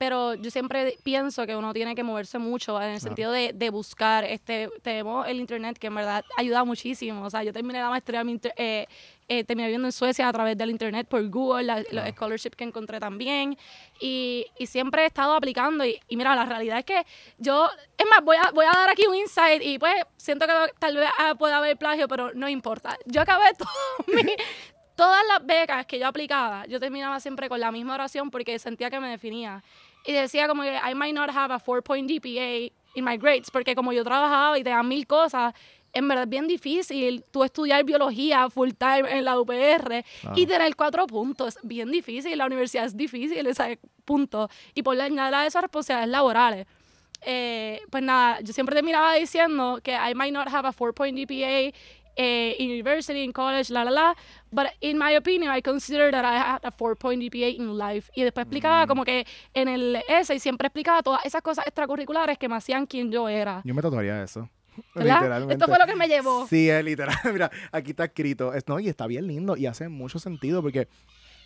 [0.00, 3.00] pero yo siempre pienso que uno tiene que moverse mucho en el Claro.
[3.00, 4.24] sentido de, de buscar.
[4.24, 7.22] Este, tenemos el Internet que en verdad ayuda muchísimo.
[7.22, 8.22] O sea, yo terminé la maestría,
[8.56, 8.86] eh,
[9.28, 12.64] eh, terminé viviendo en Suecia a través del Internet por Google, la- los scholarships que
[12.64, 13.58] encontré también.
[14.00, 15.84] Y, y siempre he estado aplicando.
[15.84, 17.04] Y, y mira, la realidad es que
[17.36, 20.52] yo, es más, voy a, voy a dar aquí un insight y pues siento que
[20.78, 22.96] tal vez ah, pueda haber plagio, pero no importa.
[23.04, 23.68] Yo acabé todo
[24.16, 24.34] mi-
[24.96, 28.88] todas las becas que yo aplicaba, yo terminaba siempre con la misma oración porque sentía
[28.90, 29.62] que me definía.
[30.04, 33.74] Y decía como que I might not have a four-point GPA in my grades, porque
[33.74, 35.54] como yo trabajaba y te dan mil cosas,
[35.92, 40.76] en verdad es bien difícil tú estudiar biología full time en la UPR y tener
[40.76, 41.56] cuatro puntos.
[41.56, 44.48] Es bien difícil, la universidad es difícil, ese punto.
[44.74, 46.66] Y por añadir a esas responsabilidades laborales.
[47.22, 51.74] Eh, pues nada, yo siempre terminaba diciendo que I might not have a four-point GPA
[52.22, 54.14] eh, in university, in college, la, la, la,
[54.52, 58.10] but in my opinion, I consider that I had a four-point GPA in life.
[58.14, 62.48] Y después explicaba como que en el essay siempre explicaba todas esas cosas extracurriculares que
[62.48, 63.62] me hacían quien yo era.
[63.64, 64.48] yo me tatuaría eso.
[64.94, 65.54] Literalmente.
[65.54, 66.46] Esto fue lo que me llevó.
[66.46, 67.16] Sí, es literal.
[67.32, 68.52] Mira, aquí está escrito.
[68.54, 70.88] Es, no, y está bien lindo y hace mucho sentido porque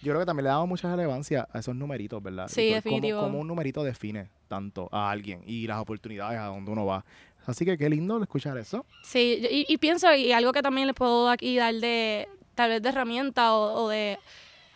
[0.03, 2.49] yo creo que también le damos mucha relevancia a esos numeritos, ¿verdad?
[2.49, 3.21] Sí, co- definitivo.
[3.21, 7.05] Cómo, cómo un numerito define tanto a alguien y las oportunidades a donde uno va.
[7.47, 8.87] Así que qué lindo escuchar eso.
[9.03, 12.83] Sí, y, y pienso, y algo que también les puedo aquí dar de, tal vez
[12.83, 14.19] de herramienta o, o de,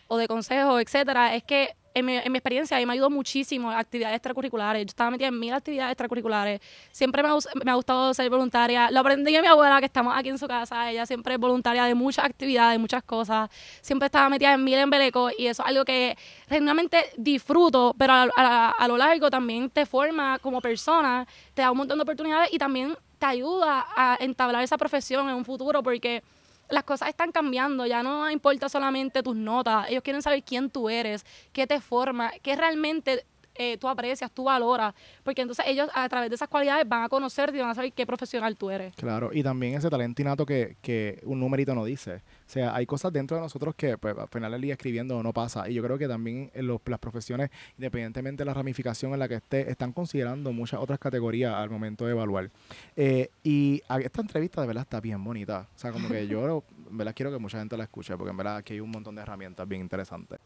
[0.07, 3.09] o de consejo, etcétera, es que en mi, en mi experiencia, a mí me ayudó
[3.09, 4.81] muchísimo actividades extracurriculares.
[4.85, 6.61] Yo estaba metida en mil actividades extracurriculares.
[6.91, 8.91] Siempre me ha, me ha gustado ser voluntaria.
[8.91, 10.89] Lo aprendí de mi abuela, que estamos aquí en su casa.
[10.89, 13.49] Ella siempre es voluntaria de muchas actividades, muchas cosas.
[13.81, 18.27] Siempre estaba metida en mil embeleco y eso es algo que realmente disfruto, pero a,
[18.35, 22.49] a- a lo largo también te forma como persona, te da un montón de oportunidades
[22.53, 26.23] y también te ayuda a entablar esa profesión en un futuro porque
[26.69, 30.89] las cosas están cambiando, ya no importa solamente tus notas, ellos quieren saber quién tú
[30.89, 33.25] eres, qué te forma, qué realmente
[33.59, 37.09] eh, tú aprecias, tú valoras, porque entonces ellos a través de esas cualidades van a
[37.09, 38.95] conocerte y van a saber qué profesional tú eres.
[38.95, 42.15] Claro, y también ese talento innato que, que un numerito no dice.
[42.15, 45.33] O sea, hay cosas dentro de nosotros que pues, al final del día escribiendo no
[45.33, 45.69] pasa.
[45.69, 49.35] Y yo creo que también los- las profesiones, independientemente de la ramificación en la que
[49.35, 52.49] esté, están considerando muchas otras categorías al momento de evaluar.
[52.95, 55.67] Eh, y esta entrevista de verdad está bien bonita.
[55.75, 58.37] O sea, como que yo en verdad quiero que mucha gente la escuche, porque en
[58.37, 60.39] verdad aquí hay un montón de herramientas bien interesantes.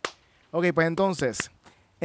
[0.51, 1.51] Ok, pues entonces,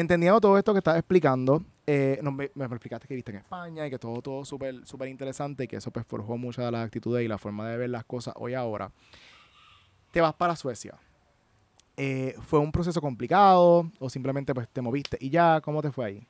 [0.00, 3.98] entendiendo todo esto que estás explicando, eh, me, explicaste que viste en España y que
[3.98, 7.28] todo todo súper súper interesante y que eso pues forjó muchas de las actitudes y
[7.28, 8.92] la forma de ver las cosas hoy ahora.
[10.12, 10.94] Te vas para Suecia.
[11.96, 15.60] Eh, ¿Fue un proceso complicado o simplemente pues te moviste y ya?
[15.60, 16.26] ¿Cómo te fue ahí?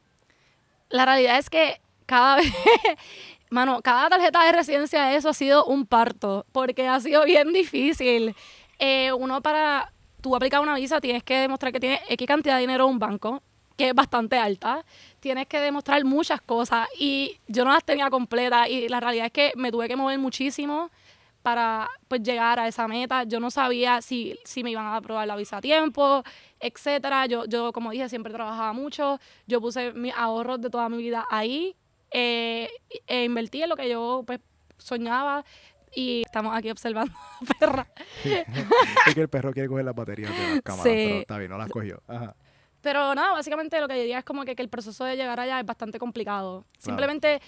[0.88, 2.46] La realidad es que cada vez,
[3.50, 7.52] mano, cada tarjeta de residencia de eso ha sido un parto, porque ha sido bien
[7.52, 8.34] difícil.
[8.78, 12.62] Eh, uno para, tú aplicar una visa tienes que demostrar que tienes X cantidad de
[12.62, 13.42] dinero en un banco,
[13.78, 14.84] que es bastante alta.
[15.20, 19.32] Tienes que demostrar muchas cosas y yo no las tenía completas y la realidad es
[19.32, 20.90] que me tuve que mover muchísimo
[21.42, 23.22] para pues llegar a esa meta.
[23.22, 26.24] Yo no sabía si, si me iban a aprobar la visa a tiempo,
[26.60, 27.26] etcétera.
[27.26, 29.20] Yo, yo, como dije, siempre trabajaba mucho.
[29.46, 31.74] Yo puse mis ahorros de toda mi vida ahí.
[32.10, 32.68] eh,
[33.06, 34.40] e invertí en lo que yo pues
[34.78, 35.44] soñaba
[35.94, 37.14] y estamos aquí observando
[37.60, 37.86] perra.
[38.24, 41.04] es que el perro quiere coger las baterías de las cámaras, Sí.
[41.06, 42.02] pero está bien, no las cogió.
[42.08, 42.34] Ajá.
[42.80, 45.60] Pero nada, básicamente lo que diría es como que, que el proceso de llegar allá
[45.60, 46.64] es bastante complicado.
[46.78, 47.40] Simplemente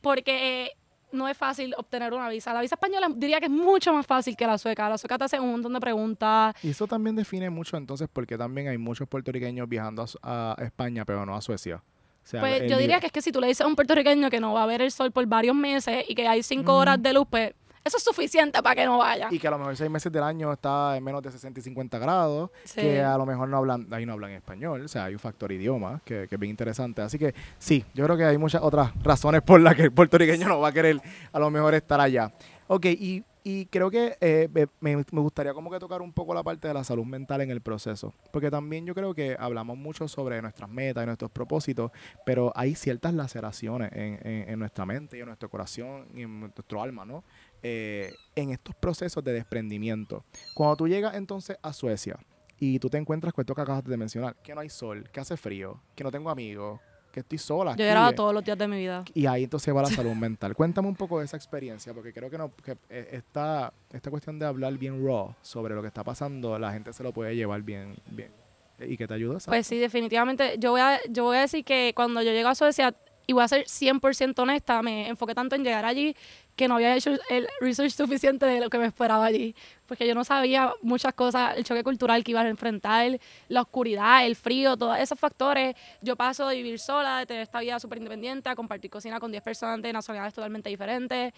[0.00, 0.72] porque
[1.12, 2.52] no es fácil obtener una visa.
[2.52, 4.88] La visa española diría que es mucho más fácil que la sueca.
[4.88, 6.54] La sueca te hace un montón de preguntas.
[6.62, 11.24] Y eso también define mucho entonces porque también hay muchos puertorriqueños viajando a, España, pero
[11.24, 11.76] no a Suecia.
[11.76, 14.28] O sea, Pues yo diría que es que si tú le dices a un puertorriqueño
[14.28, 17.02] que no va a ver el sol por varios meses y que hay cinco horas
[17.02, 17.54] de luz, pues
[17.84, 19.28] eso es suficiente para que no vaya.
[19.30, 21.62] Y que a lo mejor seis meses del año está en menos de 60 y
[21.62, 22.80] 50 grados, Sí.
[22.80, 25.50] que a lo mejor no hablan, ahí no hablan español, o sea, hay un factor
[25.52, 27.02] idioma que, que es bien interesante.
[27.02, 30.48] Así que sí, yo creo que hay muchas otras razones por las que el puertorriqueño
[30.48, 31.00] no va a querer
[31.32, 32.32] a lo mejor estar allá.
[32.70, 34.46] Ok, y, y creo que eh,
[34.80, 37.50] me- me, gustaría como que tocar un poco la parte de la salud mental en
[37.50, 41.90] el proceso, porque también yo creo que hablamos mucho sobre nuestras metas y nuestros propósitos,
[42.26, 46.40] pero hay ciertas laceraciones en, en- en nuestra mente y en nuestro corazón y en
[46.40, 47.24] nuestro alma, ¿no?
[47.62, 50.24] Eh, en estos procesos de desprendimiento.
[50.54, 52.16] Cuando tú llegas entonces a Suecia
[52.58, 55.20] y tú te encuentras con esto que acabas de mencionar, que no hay sol, que
[55.20, 56.80] hace frío, que no tengo amigos,
[57.12, 57.74] que estoy sola.
[57.76, 59.04] Yo lloraba todos los días de mi vida.
[59.12, 60.54] y ahí entonces va la salud mental.
[60.54, 64.38] Cuéntame un poco de esa experiencia, porque creo que, no, que eh, esta, esta cuestión
[64.38, 67.62] de hablar bien raw sobre lo que está pasando, la gente se lo puede llevar
[67.62, 68.30] bien, bien.
[68.80, 69.38] ¿Y que te ayuda?
[69.44, 70.54] Pues sí, definitivamente.
[70.58, 72.94] Yo voy a, yo voy a decir que cuando yo llego a Suecia,
[73.28, 76.16] y voy a ser 100% honesta, me enfoqué tanto en llegar allí
[76.56, 79.54] que no había hecho el research suficiente de lo que me esperaba allí.
[79.86, 84.24] Porque yo no sabía muchas cosas, el choque cultural que iba a enfrentar, la oscuridad,
[84.24, 85.76] el frío, todos esos factores.
[86.00, 89.30] Yo paso de vivir sola, de tener esta vida súper independiente, a compartir cocina con
[89.30, 91.34] 10 personas de nacionalidades totalmente diferentes.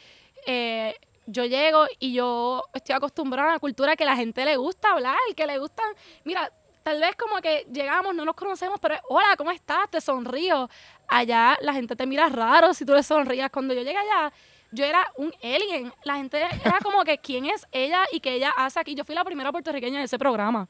[0.47, 0.95] Eh,
[1.27, 5.19] yo llego y yo estoy acostumbrada a una cultura que la gente le gusta hablar,
[5.37, 5.87] que le gustan,
[6.23, 9.91] mira, tal vez como que llegamos, no nos conocemos, pero hola, ¿cómo estás?
[9.91, 10.69] Te sonrío.
[11.09, 13.51] Allá la gente te mira raro si tú le sonrías.
[13.51, 14.33] Cuando yo llegué allá,
[14.73, 15.93] yo era un alien.
[16.05, 18.95] La gente era como que, ¿quién es ella y qué ella hace aquí?
[18.95, 20.69] Yo fui la primera puertorriqueña de ese programa.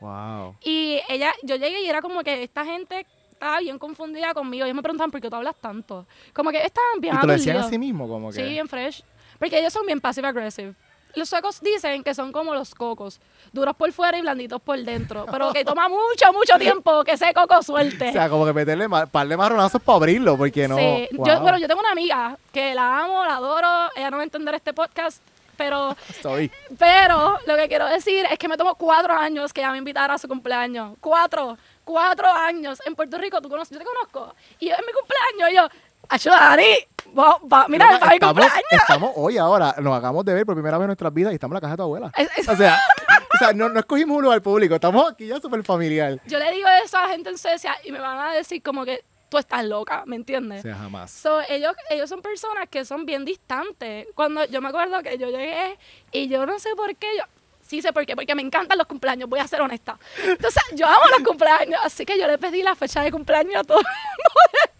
[0.00, 0.56] Wow.
[0.62, 4.64] Y ella, yo llegué y era como que esta gente estaba bien confundida conmigo.
[4.64, 6.06] Ellos me preguntaban, ¿por qué tú hablas tanto?
[6.32, 8.08] Como que estaban bien ¿Y te lo decían a sí mismo?
[8.08, 8.36] Como que...
[8.36, 9.02] Sí, bien fresh.
[9.38, 10.74] Porque ellos son bien passive aggressive.
[11.16, 13.20] Los suecos dicen que son como los cocos,
[13.52, 17.32] duros por fuera y blanditos por dentro, pero que toma mucho, mucho tiempo que ese
[17.32, 18.08] coco suelte.
[18.10, 20.76] O sea, como que meterle un par de marronazos para abrirlo, porque no...
[20.76, 21.08] Sí.
[21.12, 21.26] Wow.
[21.26, 24.24] Yo, bueno, yo tengo una amiga que la amo, la adoro, ella no va a
[24.24, 25.20] entender este podcast,
[25.56, 26.50] pero, Sorry.
[26.78, 30.14] pero lo que quiero decir es que me tomó cuatro años que ella me invitara
[30.14, 30.96] a su cumpleaños.
[31.00, 32.80] Cuatro, cuatro años.
[32.86, 34.34] En Puerto Rico, tú conoces, yo te conozco.
[34.58, 35.68] Y yo en mi cumpleaños, y yo,
[36.08, 38.64] ayúdame, va, va, mira, Loca, para mi estamos, cumpleaños.
[38.72, 41.52] estamos hoy ahora, nos acabamos de ver por primera vez en nuestras vidas y estamos
[41.52, 42.12] en la casa de tu abuela.
[42.16, 42.78] Es- es- O sea,
[43.34, 46.20] o sea no, no escogimos un lugar público, estamos aquí ya súper familiar.
[46.26, 48.84] Yo le digo eso a la gente en Suecia y me van a decir como
[48.84, 50.62] que tú estás loca, ¿me O entiendes?
[50.62, 51.10] sea, jamás.
[51.10, 54.06] So, ellos, ellos son personas que son bien distantes.
[54.14, 55.76] Cuando yo me acuerdo que yo llegué
[56.12, 57.24] y yo no sé por qué, yo
[57.66, 59.98] Sí sé por qué, porque me encantan los cumpleaños, voy a ser honesta.
[60.22, 63.64] Entonces, yo amo los cumpleaños, así que yo le pedí la fecha de cumpleaños a
[63.64, 63.84] todo el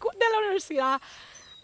[0.02, 1.00] mundo de la universidad.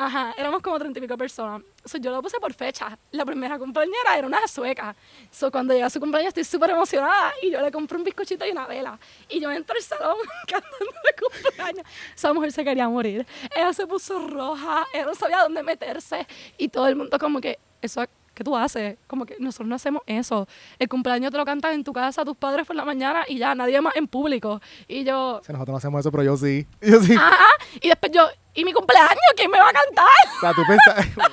[0.03, 1.61] Ajá, éramos como treinta y pico personas.
[1.85, 2.99] So, yo lo puse por fecha.
[3.11, 4.97] La primera compañera era una sueca.
[5.31, 8.51] So, cuando llega su cumpleaños estoy súper emocionada y yo le compré un bizcochito y
[8.53, 8.99] una vela.
[9.29, 10.17] Y yo entro al salón
[10.49, 11.87] cantando de cumpleaños.
[12.17, 13.27] Esa mujer se quería morir.
[13.55, 16.27] Ella se puso roja, ella no sabía dónde meterse.
[16.57, 18.03] Y todo el mundo como que, eso
[18.41, 18.97] ¿qué tú haces?
[19.07, 20.49] Como que nosotros no hacemos eso.
[20.79, 23.55] El cumpleaños te lo cantas en tu casa, tus padres por la mañana y ya,
[23.55, 24.63] nadie más en público.
[24.89, 25.41] Y yo...
[25.41, 26.67] O sea, nosotros no hacemos eso, pero yo sí.
[26.81, 27.13] Yo sí.
[27.13, 27.45] Ajá.
[27.83, 29.19] Y después yo, ¿y mi cumpleaños?
[29.37, 30.07] ¿Quién me va a cantar?
[30.37, 31.07] O sea, tú pensas,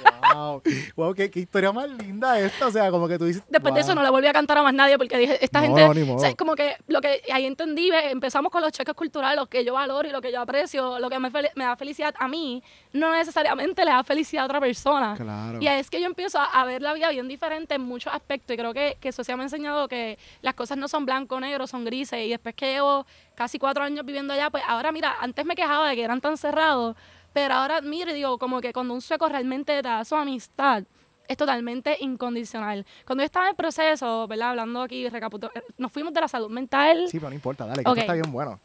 [0.96, 2.68] wow, wow, qué, qué historia más linda esta.
[2.68, 3.44] O sea, como que tú dices.
[3.50, 5.76] Después de eso no le volví a cantar a más nadie porque dije, esta No,
[5.76, 9.38] gente, no, o sea, como que lo que ahí entendí, empezamos con los cheques culturales,
[9.38, 12.28] lo que yo valoro y lo que yo aprecio, lo que me, da felicidad a
[12.28, 15.16] mí, no necesariamente le da felicidad a otra persona.
[15.16, 15.60] Claro.
[15.62, 18.54] Y es que yo empiezo a, a ver la vida bien diferente en muchos aspectos
[18.54, 21.68] y creo que, que Socia me ha enseñado que las cosas no son blanco negro,
[21.68, 25.46] son grises y después que llevo casi cuatro años viviendo allá, pues ahora mira, antes
[25.46, 26.96] me quejaba de que eran tan cerrados,
[27.38, 30.82] pero ahora mire, digo, como que cuando un sueco realmente te da su amistad,
[31.28, 32.84] es totalmente incondicional.
[33.06, 34.50] Cuando yo estaba en el proceso, ¿verdad?
[34.50, 37.84] Hablando aquí, recapitu- eh, nos fuimos de la salud mental, Sí, pero no importa, dale,
[37.84, 38.60] que esto está bien bueno.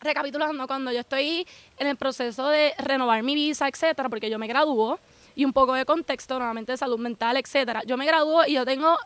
[0.00, 1.44] recapitulando, cuando yo estoy
[1.78, 5.00] en el proceso de renovar mi visa, etcétera, porque yo me gradúo,
[5.34, 7.82] y un poco de contexto, nuevamente de salud mental, etcétera.
[7.86, 8.96] Yo me gradúo y yo tengo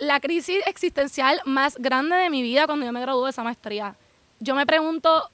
[0.00, 3.96] la crisis existencial más grande de mi vida cuando yo me graduó de esa maestría.
[4.38, 5.30] Yo me pregunto,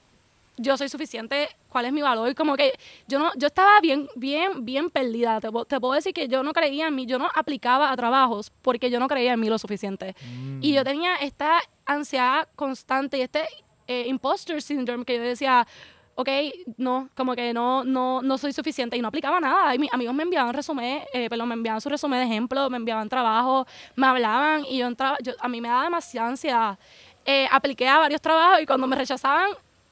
[0.56, 2.34] yo soy suficiente, ¿cuál es mi valor?
[2.34, 2.72] Como que
[3.08, 5.40] yo no, yo estaba bien, bien, bien perdida.
[5.40, 8.52] Te, te puedo decir que yo no creía en mí, yo no aplicaba a trabajos
[8.62, 10.14] porque yo no creía en mí lo suficiente.
[10.60, 13.42] Y yo tenía esta ansiedad constante y este
[13.86, 15.66] eh, imposter syndrome que yo decía,
[16.14, 16.28] ok,
[16.76, 19.74] no, como que no, no, no soy suficiente y no aplicaba nada.
[19.74, 22.76] Y mis amigos me enviaban resumen, eh, perdón, me enviaban su resumen de ejemplo, me
[22.76, 26.78] enviaban trabajo, me hablaban y yo entraba, yo, a mí me daba demasiada ansiedad.
[27.26, 29.50] Eh, apliqué a varios trabajos y cuando me rechazaban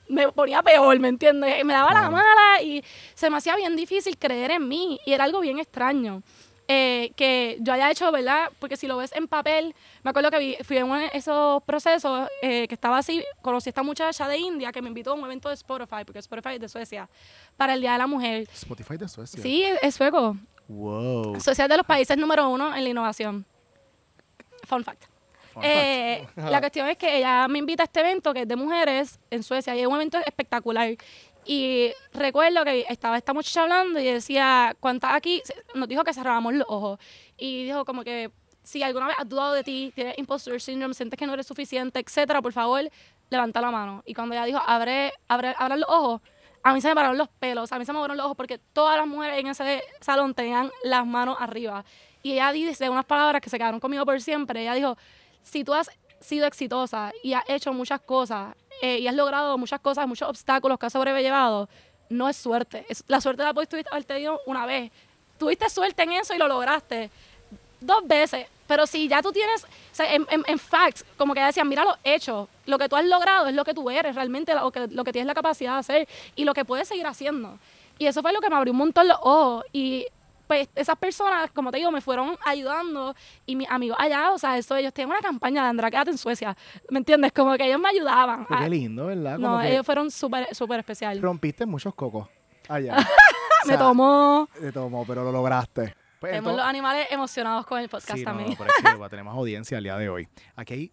[0.09, 1.65] me ponía peor, ¿me entiendes?
[1.65, 2.83] Me daba la mala y
[3.15, 6.23] se me hacía bien difícil creer en mí y era algo bien extraño.
[6.69, 8.49] eh, que yo haya hecho, ¿verdad?
[8.59, 11.62] Porque si lo ves en papel, me acuerdo que vi- fui en uno de esos
[11.65, 15.15] procesos eh, que estaba así, conocí a esta muchacha de India que me invitó a
[15.15, 17.11] un evento de Spotify, porque Spotify es de Suecia,
[17.57, 18.49] para el Día de la Mujer.
[18.55, 19.43] Spotify de Suecia.
[19.43, 20.37] Sí, es es sueco.
[20.69, 21.38] Wow.
[21.41, 23.45] Suecia es de los países número uno en la innovación.
[24.65, 25.03] Fun fact.
[25.62, 29.19] Eh, la cuestión es que ella me invita a este evento que es de mujeres
[29.31, 30.97] en Suecia y es un evento espectacular.
[31.45, 35.43] Y recuerdo que estaba esta muchacha hablando y decía, ¿cuántas aquí?
[35.75, 37.01] Nos dijo que cerrábamos los ojos.
[37.37, 38.31] Y dijo como que,
[38.62, 41.99] si alguna vez has dudado de ti, tienes impostor syndrome, sientes que no eres suficiente,
[41.99, 42.88] etcétera, por favor,
[43.29, 44.03] levanta la mano.
[44.07, 46.21] Y cuando ella dijo, abre, abre, abran los ojos,
[46.62, 48.59] a mí se me pararon los pelos, a mí se me pararon los ojos porque
[48.59, 51.85] todas las mujeres en ese salón tenían las manos arriba.
[52.23, 54.62] Y ella dice unas palabras que se quedaron conmigo por siempre.
[54.62, 54.97] Ella dijo,
[55.42, 59.81] si tú has sido exitosa y has hecho muchas cosas eh, y has logrado muchas
[59.81, 61.68] cosas, muchos obstáculos que has sobrellevado,
[62.09, 62.85] no es suerte.
[62.88, 64.90] Es, la suerte la puedes haber tenido una vez.
[65.38, 67.11] Tuviste suerte en eso y lo lograste
[67.81, 68.46] dos veces.
[68.66, 69.66] Pero si ya tú tienes,
[69.98, 73.05] en, en, en facts, como que ella decía, mira los hechos, lo que tú has
[73.05, 75.78] logrado es lo que tú eres realmente, lo que, lo que tienes la capacidad de
[75.78, 77.59] hacer y lo que puedes seguir haciendo.
[77.98, 79.64] Y eso fue lo que me abrió un montón los ojos.
[79.72, 80.07] Y
[80.53, 83.15] pues esas personas, como te digo, me fueron ayudando
[83.47, 86.19] y mis amigos allá, o sea, eso, ellos tienen una campaña de Andra, quédate en
[86.19, 86.55] Suecia,
[86.91, 87.33] ¿me entiendes?
[87.33, 88.45] Como que ellos me ayudaban.
[88.47, 89.37] Pero Ah, qué lindo, ¿verdad?
[89.37, 91.23] Como no, que ellos fueron súper, súper especial.
[91.23, 92.29] rompiste muchos cocos
[92.69, 92.97] allá.
[93.65, 94.49] O me tomó.
[94.61, 95.95] Te tomó, pero lo lograste.
[96.21, 98.51] Pues, Tenemos los animales emocionados con el podcast Sí, también.
[98.51, 100.29] no, pero es que va, tenemos audiencia el día de hoy.
[100.57, 100.93] Aquí hay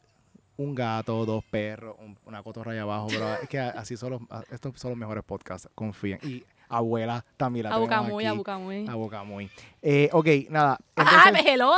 [0.57, 4.21] un gato, dos perros, un- una cotorra allá abajo, pero es que así son los,
[4.51, 6.19] estos son los mejores podcasts, confíen.
[6.21, 8.33] Y abuela también la tenemos Abucamuy, aquí.
[8.35, 8.87] abucamuy.
[8.87, 9.51] Abucamuy.
[9.81, 10.77] Eh, ok, nada.
[10.95, 11.73] Ah, Entonces, hello.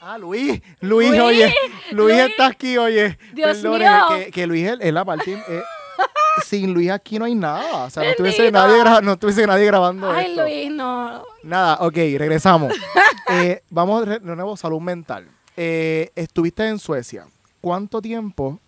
[0.00, 1.54] ah, Luis, Luis, Luis, oye,
[1.90, 2.18] Luis, Luis.
[2.30, 3.18] está aquí, oye.
[3.34, 4.06] Dios Perdone, mío.
[4.10, 5.32] Que, que Luis es, la parte...
[5.48, 5.62] eh,
[6.46, 7.84] sin Luis aquí no hay nada.
[7.84, 10.42] O sea, no estuviese, nadie, no grabando Ay, esto.
[10.42, 11.22] Luis, no.
[11.42, 12.72] Nada, ok, regresamos.
[13.30, 15.26] Eh, vamos de de nuevo, salud mental.
[15.56, 17.24] Eh, estuviste en Suecia.
[17.62, 18.58] ¿Cuánto tiempo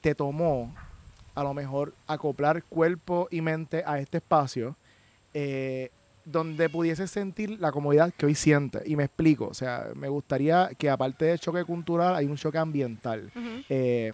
[0.00, 0.72] te tomó
[1.34, 4.76] a lo mejor acoplar cuerpo y mente a este espacio
[5.32, 5.90] eh,
[6.24, 8.82] donde pudieses sentir la comodidad que hoy sientes?
[8.86, 12.58] Y me explico, o sea, me gustaría que aparte del choque cultural hay un choque
[12.58, 13.30] ambiental.
[13.68, 14.12] Eh,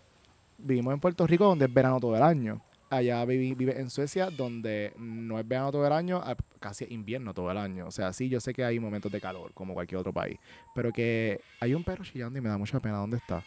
[0.58, 2.60] vivimos en Puerto Rico donde es verano todo el año.
[2.92, 7.32] Allá viví- vive en Suecia donde no es verano todo el año, a- casi invierno
[7.32, 7.86] todo el año.
[7.86, 10.38] O sea, sí, yo sé que hay momentos de calor como cualquier otro país,
[10.74, 12.96] pero que hay un perro chillando y me da mucha pena.
[12.96, 13.44] ¿Dónde está?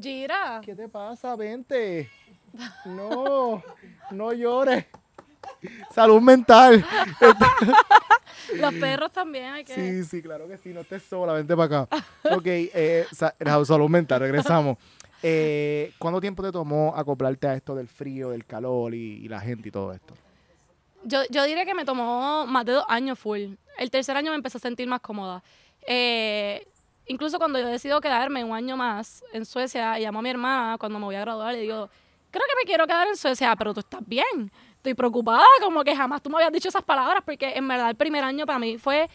[0.00, 0.60] Gira.
[0.64, 1.34] ¿Qué te pasa?
[1.36, 2.10] Vente.
[2.84, 3.62] No,
[4.10, 4.86] no llores.
[5.94, 6.84] Salud mental.
[8.54, 9.74] Los perros también hay que...
[9.74, 10.70] Sí, sí, claro que sí.
[10.72, 11.96] No estés sola, vente para acá.
[12.34, 14.76] ok, eh, sa- salud mental, regresamos.
[15.22, 19.40] Eh, ¿Cuánto tiempo te tomó acoplarte a esto del frío, del calor y, y la
[19.40, 20.14] gente y todo esto?
[21.04, 23.54] Yo, yo diría que me tomó más de dos años full.
[23.78, 25.42] El tercer año me empecé a sentir más cómoda.
[25.86, 26.66] Eh,
[27.06, 30.98] incluso cuando yo decido quedarme un año más en Suecia, llamo a mi hermana cuando
[30.98, 31.88] me voy a graduar y digo,
[32.30, 34.50] creo que me quiero quedar en Suecia, pero tú estás bien.
[34.76, 37.96] Estoy preocupada, como que jamás tú me habías dicho esas palabras, porque en verdad el
[37.96, 39.08] primer año para mí fue,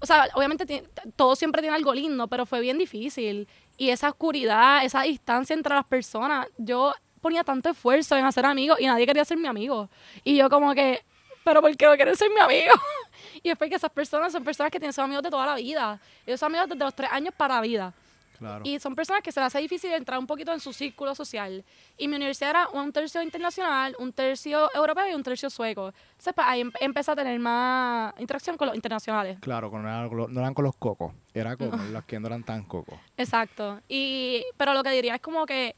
[0.00, 3.46] o sea, obviamente todo siempre tiene algo lindo, pero fue bien difícil.
[3.76, 8.78] Y esa oscuridad, esa distancia entre las personas, yo ponía tanto esfuerzo en hacer amigos
[8.80, 9.88] y nadie quería ser mi amigo.
[10.24, 11.02] Y yo como que,
[11.44, 12.74] pero ¿por qué no quieren ser mi amigo?
[13.44, 16.00] y es porque esas personas son personas que tienen son amigos de toda la vida.
[16.26, 17.92] Ellos son amigos desde los tres años para la vida.
[18.38, 18.62] Claro.
[18.66, 21.62] Y son personas que se les hace difícil entrar un poquito en su círculo social.
[21.96, 25.92] Y mi universidad era un tercio internacional, un tercio europeo y un tercio sueco.
[26.10, 29.38] Entonces, pues, ahí em- empecé a tener más interacción con los internacionales.
[29.40, 32.18] Claro, con- no eran, con los- no eran con los cocos, era con los que
[32.18, 32.98] no eran tan cocos.
[33.16, 33.80] Exacto.
[33.88, 35.76] Y, pero lo que diría es como que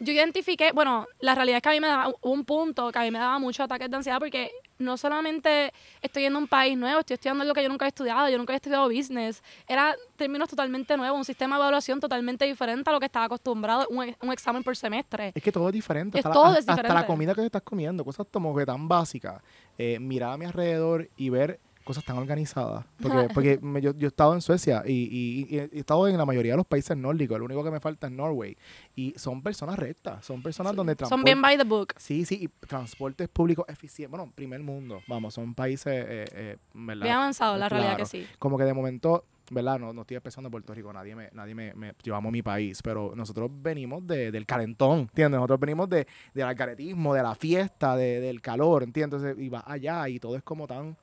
[0.00, 3.02] yo identifiqué, bueno, la realidad es que a mí me daba un punto que a
[3.02, 7.00] mí me daba muchos ataques de ansiedad porque no solamente estoy en un país nuevo,
[7.00, 9.42] estoy estudiando algo que yo nunca he estudiado, yo nunca he estudiado business.
[9.66, 13.86] Era términos totalmente nuevos, un sistema de evaluación totalmente diferente a lo que estaba acostumbrado,
[13.90, 15.32] un, un examen por semestre.
[15.34, 16.18] Es que todo es diferente.
[16.18, 17.06] Es hasta, todo la, es hasta la diferente.
[17.06, 19.42] comida que te estás comiendo, cosas como que tan básicas.
[19.76, 22.84] Eh, mirar a mi alrededor y ver cosas tan organizadas.
[23.00, 26.18] Porque, porque me- yo, yo he estado en Suecia y, y- y he estado en
[26.18, 27.38] la mayoría de los países nórdicos.
[27.38, 28.54] Lo único que me falta es Norway.
[28.94, 30.22] Y son personas rectas.
[30.26, 31.94] Son personas donde el Son bien by the book.
[31.96, 34.10] Sí, sí, y transportes públicos eficientes.
[34.10, 37.04] Bueno, primer mundo, vamos, son países, eh, eh, ¿verdad?
[37.04, 38.26] Bien avanzado, la realidad que sí.
[38.38, 39.78] Como que de momento, ¿verdad?
[39.78, 43.14] No, no estoy en Puerto Rico, nadie me, nadie me, me llevamos mi país, pero
[43.16, 45.38] nosotros venimos de, del calentón, ¿entiendes?
[45.38, 49.22] Nosotros venimos de, del alcaretismo, de la fiesta, de- del calor, ¿entiendes?
[49.38, 50.94] Y vas allá y todo es como tan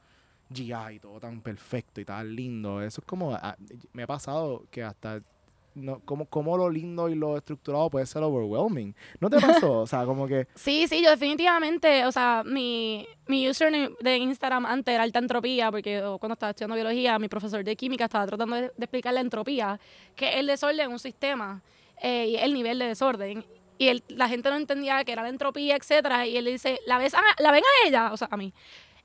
[0.54, 2.82] GI, todo tan perfecto y tan lindo.
[2.82, 3.56] Eso es como, ah,
[3.94, 5.22] me ha pasado que hasta...
[5.74, 8.96] No, como, como lo lindo y lo estructurado puede ser overwhelming.
[9.20, 9.82] ¿No te pasó?
[9.82, 14.66] O sea, como que Sí, sí, yo definitivamente, o sea, mi, mi username de Instagram
[14.66, 18.56] antes era alta entropía, porque cuando estaba estudiando biología, mi profesor de química estaba tratando
[18.56, 19.78] de, de explicar la entropía,
[20.16, 21.62] que es el desorden en un sistema
[22.02, 23.46] eh, y el nivel de desorden.
[23.78, 27.14] Y la gente no entendía que era la entropía, etcétera, y él dice, ¿la, ves
[27.14, 28.14] a, ¿la ven a ella?
[28.14, 28.54] O sea, a mí.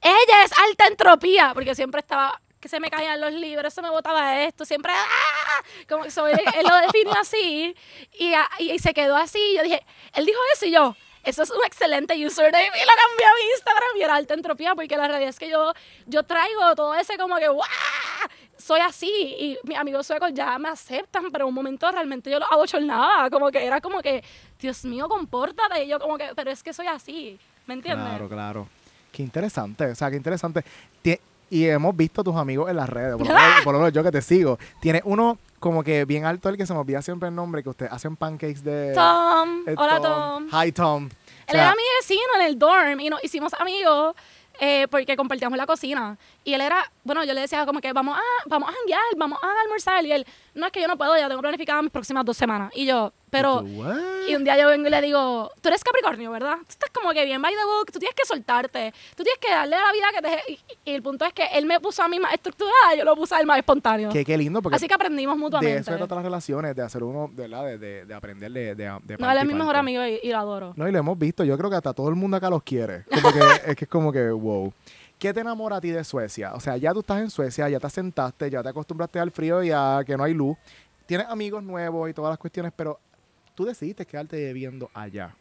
[0.03, 3.89] Ella es alta entropía, porque siempre estaba que se me caían los libros, se me
[3.89, 5.63] botaba esto, siempre ¡ah!
[5.89, 7.75] como que él lo definió así
[8.19, 9.55] y, y, y se quedó así.
[9.57, 9.83] Yo dije,
[10.13, 13.51] él dijo eso y yo, eso es un excelente username y lo cambié a mi
[13.53, 15.73] Instagram y era alta entropía porque la realidad es que yo,
[16.07, 17.67] yo traigo todo ese como que ¡guau!
[18.59, 22.53] Soy así y mis amigos suecos ya me aceptan, pero un momento realmente yo lo
[22.53, 24.23] abochornaba, como que era como que,
[24.59, 25.85] Dios mío, compórtate.
[25.85, 28.07] Y yo como que, pero es que soy así, ¿me entiendes?
[28.07, 28.69] Claro, claro.
[29.13, 30.65] Qué interesante, o sea, qué interesante.
[31.03, 31.21] Tie-
[31.51, 33.93] y hemos visto a tus amigos en las redes, por lo, menos, por lo menos
[33.93, 34.59] yo que te sigo.
[34.81, 37.69] Tiene uno como que bien alto, el que se me olvida siempre el nombre, que
[37.69, 38.93] ustedes hacen pancakes de...
[38.95, 40.47] Tom, eh, hola Tom.
[40.53, 41.05] Hi, Tom.
[41.07, 44.15] O Él sea, era mi vecino en el dorm y nos hicimos amigos
[44.61, 46.17] eh, porque compartíamos la cocina.
[46.45, 49.39] Y él era, bueno, yo le decía como que vamos a, vamos a janguear, vamos
[49.43, 50.05] a almorzar.
[50.05, 52.71] Y él, no es que yo no puedo, ya tengo planificado mis próximas dos semanas.
[52.75, 53.97] Y yo, pero, ¿tú, what?
[54.29, 56.57] y un día yo vengo y le digo, tú eres Capricornio, ¿verdad?
[56.59, 59.51] Tú estás como que bien by the book, tú tienes que soltarte, tú tienes que
[59.51, 60.53] darle a la vida que te...
[60.53, 60.59] Y,
[60.91, 63.35] y el punto es que él me puso a mí más estructurada, yo lo puse
[63.35, 64.11] a él más espontáneo.
[64.11, 65.77] Qué, qué lindo, porque Así que aprendimos de mutuamente.
[65.81, 67.65] eso se tratan las relaciones, de hacer uno, de, ¿verdad?
[67.65, 70.31] de, de, de aprender de, de, de no, él es mi mejor amigo y, y
[70.31, 70.73] lo adoro.
[70.77, 71.45] No, y lo hemos visto.
[71.45, 73.05] Yo creo que hasta todo el mundo acá los quiere.
[73.05, 73.41] Como que,
[73.71, 74.73] es que es como que, wow.
[75.19, 76.55] ¿Qué te enamora a ti de Suecia?
[76.55, 79.63] O sea, ya tú estás en Suecia, ya te sentaste, ya te acostumbraste al frío
[79.63, 80.57] y a que no hay luz.
[81.05, 82.99] Tienes amigos nuevos y todas las cuestiones, pero
[83.55, 85.37] tú decidiste quedarte viviendo allá.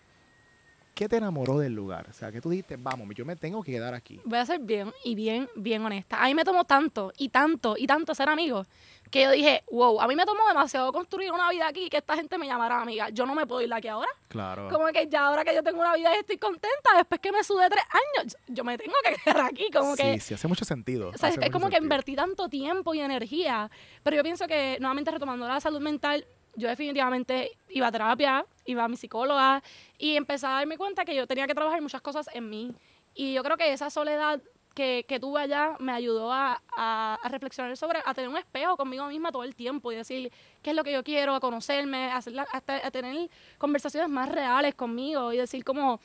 [0.94, 2.08] ¿Qué te enamoró del lugar?
[2.10, 4.20] O sea, que tú dijiste, vamos, yo me tengo que quedar aquí.
[4.26, 6.22] Voy a ser bien y bien, bien honesta.
[6.22, 8.66] A mí me tomó tanto y tanto y tanto ser amigo
[9.10, 11.98] que yo dije, wow, a mí me tomó demasiado construir una vida aquí y que
[11.98, 13.10] esta gente me llamara amiga.
[13.10, 14.10] Yo no me puedo ir aquí ahora.
[14.28, 14.70] Claro.
[14.70, 17.44] Como que ya ahora que yo tengo una vida y estoy contenta, después que me
[17.44, 17.84] sudé tres
[18.18, 19.70] años, yo me tengo que quedar aquí.
[19.74, 21.10] Como sí, que sí, hace mucho sentido.
[21.10, 21.84] o sea, es, como que sentido.
[21.84, 23.72] invertí tanto tiempo y energía.
[24.04, 28.84] Pero yo pienso que, nuevamente retomando la salud mental, yo definitivamente iba a terapia, iba
[28.84, 29.62] a mi psicóloga
[29.98, 32.74] y empecé a darme cuenta que yo tenía que trabajar muchas cosas en mí.
[33.16, 34.42] Y yo creo que esa soledad
[34.76, 38.78] que, que tuve allá me ayudó a, a- a reflexionar sobre, a tener un espejo
[38.78, 40.32] conmigo misma todo el tiempo y decir
[40.62, 44.10] qué es lo que yo quiero, a conocerme, a, hacer la- hasta, a tener conversaciones
[44.10, 46.00] más reales conmigo y decir como,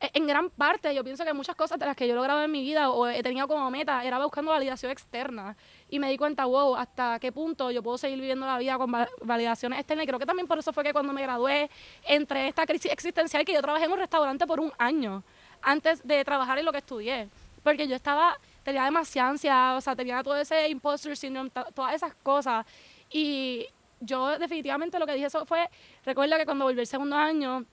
[0.00, 2.42] e- en gran parte, yo pienso que muchas cosas de las que yo he logrado
[2.42, 5.56] en mi vida o he tenido como meta era buscando validación externa.
[5.90, 8.92] Y me di cuenta, wow, hasta qué punto yo puedo seguir viviendo la vida con
[8.92, 10.04] va- validaciones externas.
[10.04, 11.70] Y creo que también por eso fue que cuando me gradué,
[12.04, 15.22] entre esta crisis existencial, que yo trabajé en un restaurante por un año
[15.62, 17.28] antes de trabajar en lo que estudié.
[17.62, 21.94] Porque yo estaba tenía demasiada ansiedad, o sea, tenía todo ese imposter syndrome, to- todas
[21.94, 22.66] esas cosas.
[23.10, 23.66] Y
[24.00, 25.70] yo definitivamente lo que dije eso fue,
[26.04, 27.64] recuerdo que cuando volví el segundo año,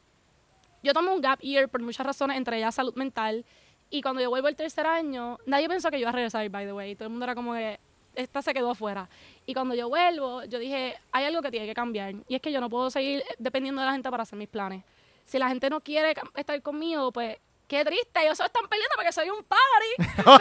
[0.83, 3.43] yo tomé un gap year por muchas razones, entre ellas salud mental.
[3.89, 6.65] Y cuando yo vuelvo el tercer año, nadie pensó que yo iba a regresar, by
[6.65, 6.95] the way.
[6.95, 7.77] Todo el mundo era como que,
[8.15, 9.09] esta se quedó afuera.
[9.45, 12.13] Y cuando yo vuelvo, yo dije, hay algo que tiene que cambiar.
[12.27, 14.83] Y es que yo no puedo seguir dependiendo de la gente para hacer mis planes.
[15.23, 17.37] Si la gente no quiere estar conmigo, pues
[17.67, 18.21] qué triste.
[18.23, 20.29] Ellos se están peleando porque soy un party.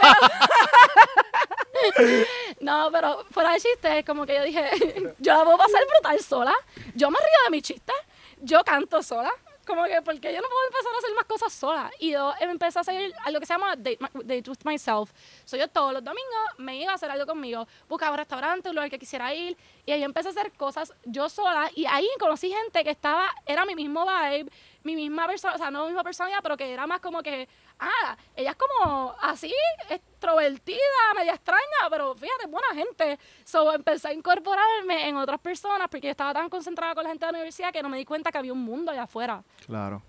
[2.61, 4.69] No, pero fuera de chiste, es como que yo dije,
[5.19, 6.53] yo la puedo pasar brutal sola.
[6.95, 7.95] Yo me río de mis chistes.
[8.41, 9.31] Yo canto sola.
[9.65, 11.91] Como que, porque yo no puedo empezar a hacer más cosas sola.
[11.99, 15.11] Y yo em, empecé a hacer algo que se llama Date, Date with Myself.
[15.43, 16.25] Soy yo todos los domingos
[16.57, 17.67] me iba a hacer algo conmigo.
[17.89, 19.57] Buscaba un restaurante, un lugar que quisiera ir.
[19.85, 21.69] Y ahí empecé a hacer cosas yo sola.
[21.75, 24.51] Y ahí conocí gente que estaba, era mi mismo vibe,
[24.83, 27.49] mi misma persona, o sea, no mi misma personalidad, pero que era más como que,
[27.79, 29.53] ah, ella es como así,
[29.89, 30.77] extrovertida,
[31.15, 33.19] media extraña, pero fíjate, buena gente.
[33.43, 37.31] So empecé a incorporarme en otras personas porque estaba tan concentrada con la gente de
[37.31, 39.43] la universidad que no me di cuenta que había un mundo allá afuera.
[39.65, 40.01] Claro.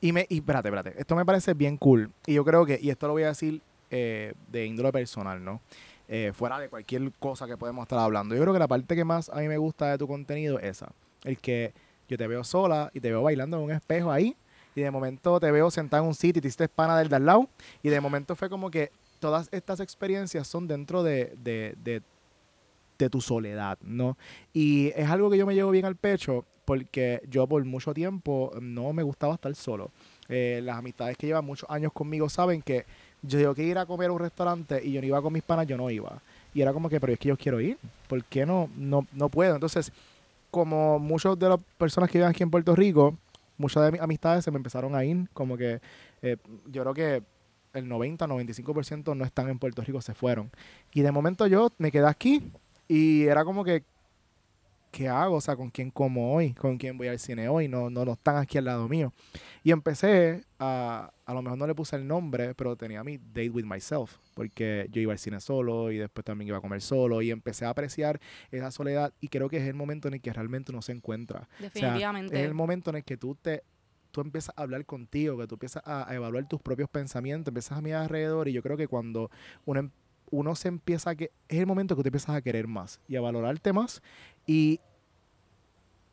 [0.00, 1.00] Y, me, y espérate, espérate.
[1.00, 2.10] Esto me parece bien cool.
[2.26, 5.60] Y yo creo que, y esto lo voy a decir eh, de índole personal, ¿no?
[6.08, 8.34] Eh, fuera de cualquier cosa que podemos estar hablando.
[8.34, 10.78] Yo creo que la parte que más a mí me gusta de tu contenido es
[10.78, 10.92] esa.
[11.22, 11.72] El que
[12.08, 14.36] yo te veo sola y te veo bailando en un espejo ahí.
[14.74, 17.48] Y de momento te veo sentada en un sitio y te hiciste pana del de.
[17.82, 21.74] Y de momento fue como que todas estas experiencias son dentro de, de,
[22.98, 24.18] de, tu soledad, ¿no?
[24.52, 28.52] Y es algo que yo me llevo bien al pecho porque yo por mucho tiempo
[28.60, 29.90] no me gustaba estar solo.
[30.28, 32.84] Eh, las amistades que llevan muchos años conmigo saben que
[33.22, 35.66] yo que ir a comer a un restaurante y yo no iba con mis panas,
[35.66, 36.20] yo no iba.
[36.52, 37.78] Y era como que, pero es que yo quiero ir.
[38.06, 39.54] ¿Por qué no, no, no puedo?
[39.54, 39.92] Entonces,
[40.50, 43.16] como muchas de las personas que viven aquí en Puerto Rico,
[43.60, 45.28] muchas de mis amistades se me empezaron a ir.
[45.32, 45.80] Como que
[46.22, 46.36] eh,
[46.66, 47.22] yo creo que
[47.72, 50.50] el 90, 95% no están en Puerto Rico, se fueron.
[50.92, 52.50] Y de momento yo me quedé aquí
[52.88, 53.84] y era como que,
[54.90, 55.36] ¿qué hago?
[55.36, 56.52] O sea, ¿con quién como hoy?
[56.54, 57.68] ¿Con quién voy al cine hoy?
[57.68, 59.12] No, no, no están aquí al lado mío.
[59.62, 63.50] Y empecé a, a lo mejor no le puse el nombre, pero tenía mi date
[63.50, 67.22] with myself, porque yo iba al cine solo y después también iba a comer solo
[67.22, 68.20] y empecé a apreciar
[68.50, 71.48] esa soledad y creo que es el momento en el que realmente uno se encuentra.
[71.58, 72.36] Definitivamente.
[72.36, 73.62] Es el momento en el que tú te
[74.10, 77.78] tú empiezas a hablar contigo, que tú empiezas a, a evaluar tus propios pensamientos, empiezas
[77.78, 79.30] a mirar alrededor y yo creo que cuando
[79.66, 79.90] uno, em-
[80.30, 83.16] uno se empieza a que es el momento que tú empiezas a querer más y
[83.16, 84.02] a valorarte más
[84.46, 84.80] y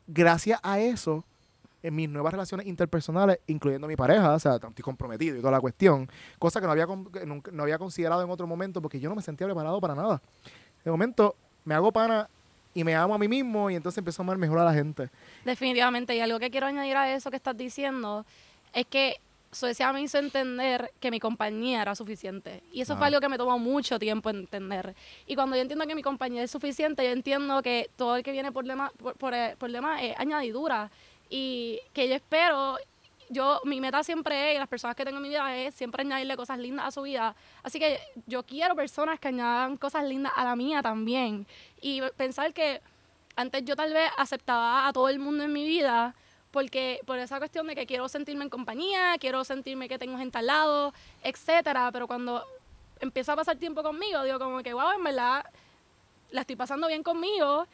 [0.06, 1.24] gracias a eso
[1.82, 5.60] en mis nuevas relaciones interpersonales, incluyendo mi pareja, o sea, estoy comprometido y toda la
[5.60, 6.08] cuestión,
[6.38, 9.46] cosa que no había, no había considerado en otro momento porque yo no me sentía
[9.46, 10.20] preparado para nada.
[10.84, 12.28] De momento me hago pana
[12.74, 15.08] y me amo a mí mismo y entonces empiezo a amar mejor a la gente.
[15.44, 16.14] Definitivamente.
[16.16, 18.24] Y algo que quiero añadir a eso que estás diciendo
[18.72, 22.62] es que Suecia me hizo entender que mi compañía era suficiente.
[22.72, 23.06] Y eso fue Claro.
[23.16, 24.94] algo que me tomó mucho tiempo entender.
[25.26, 28.32] Y cuando yo entiendo que mi compañía es suficiente, yo entiendo que todo el que
[28.32, 30.90] viene por demás, por, por, eh, por demás es añadidura.
[31.30, 32.76] Y que yo espero,
[33.30, 36.02] yo, mi meta siempre es, y las personas que tengo en mi vida es siempre
[36.02, 37.34] añadirle cosas lindas a su vida.
[37.62, 41.46] Así que yo quiero personas que añadan cosas lindas a la mía también.
[41.80, 42.80] Y pensar que
[43.36, 46.14] antes yo tal vez aceptaba a todo el mundo en mi vida
[46.50, 50.38] porque por esa cuestión de que quiero sentirme en compañía, quiero sentirme que tengo gente
[50.38, 50.92] al lado,
[51.22, 52.44] etcétera, pero cuando
[53.00, 55.44] empiezo a pasar tiempo conmigo, digo como que wow, en verdad
[56.30, 57.66] la estoy pasando bien conmigo.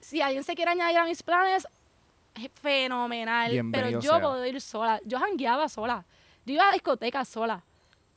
[0.00, 1.66] Si alguien se quiere añadir a mis planes,
[2.34, 4.20] es fenomenal, pero Bienvenido yo sea.
[4.20, 5.00] puedo ir sola.
[5.04, 6.04] Yo jangueaba sola.
[6.46, 7.62] Yo iba a discotecas sola.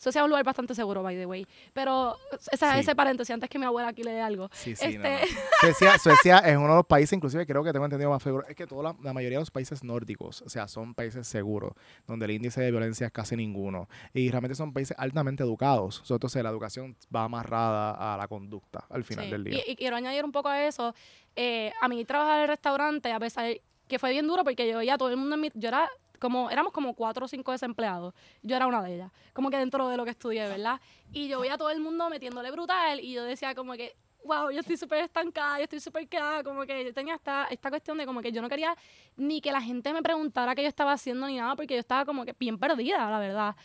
[0.03, 1.47] Eso sea un lugar bastante seguro, by the way.
[1.71, 2.17] Pero
[2.51, 2.79] esa, Sí.
[2.81, 4.49] ese paréntesis, antes que mi abuela aquí le dé algo.
[4.51, 5.17] Sí, sí, Este- no.
[5.61, 8.53] Suecia, Suecia es uno de los países, inclusive creo que tengo entendido más seguro, es
[8.55, 11.71] que toda la, la mayoría de los países nórdicos, o sea, son países seguros,
[12.05, 13.87] donde el índice de violencia es casi ninguno.
[14.13, 16.01] Y realmente son países altamente educados.
[16.03, 19.63] So, Entonces la educación va amarrada a la conducta al final del día.
[19.65, 20.93] Y, y quiero añadir un poco a eso.
[21.35, 23.45] eh, a mí trabajar en el restaurante, a pesar
[23.87, 25.51] que fue bien duro porque yo veía a todo el mundo en mi...
[25.55, 25.89] Yo era
[26.23, 26.49] como...
[26.49, 28.15] Éramos como cuatro o cinco desempleados.
[28.41, 29.11] Yo era una de ellas.
[29.33, 30.79] Como que dentro de lo que estudié, ¿verdad?
[31.11, 33.95] Y yo veía a todo el mundo metiéndole brutal y yo decía como que...
[34.25, 37.69] Wow, yo estoy súper estancada, yo estoy súper quedada, como que yo tenía esta, esta
[37.69, 38.73] cuestión de como que yo no quería
[39.17, 42.05] ni que la gente me preguntara qué yo estaba haciendo ni nada, porque yo estaba
[42.05, 43.55] como que bien perdida, la verdad.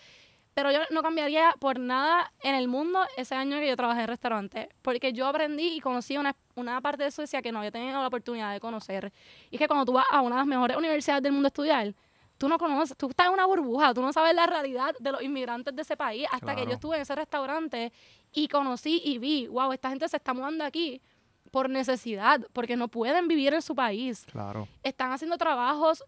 [0.55, 4.09] Pero yo no cambiaría por nada en el mundo ese año que yo trabajé en
[4.09, 8.01] restaurante, porque yo aprendí y conocí una, una parte de Suecia que no había tenido
[8.01, 9.13] la oportunidad de conocer.
[9.53, 11.51] Y es que cuando tú vas a una de las mejores universidades del mundo a
[11.51, 11.95] estudiar,
[12.39, 15.21] tú no conoces, tú estás en una burbuja, tú no sabes la realidad de los
[15.23, 16.69] inmigrantes de ese país, hasta que Claro.
[16.71, 17.93] yo estuve en ese restaurante
[18.33, 21.03] y conocí y vi, wow, esta gente se está mudando aquí
[21.51, 24.69] por necesidad, porque no pueden vivir en su país Claro.
[24.83, 26.05] están haciendo trabajos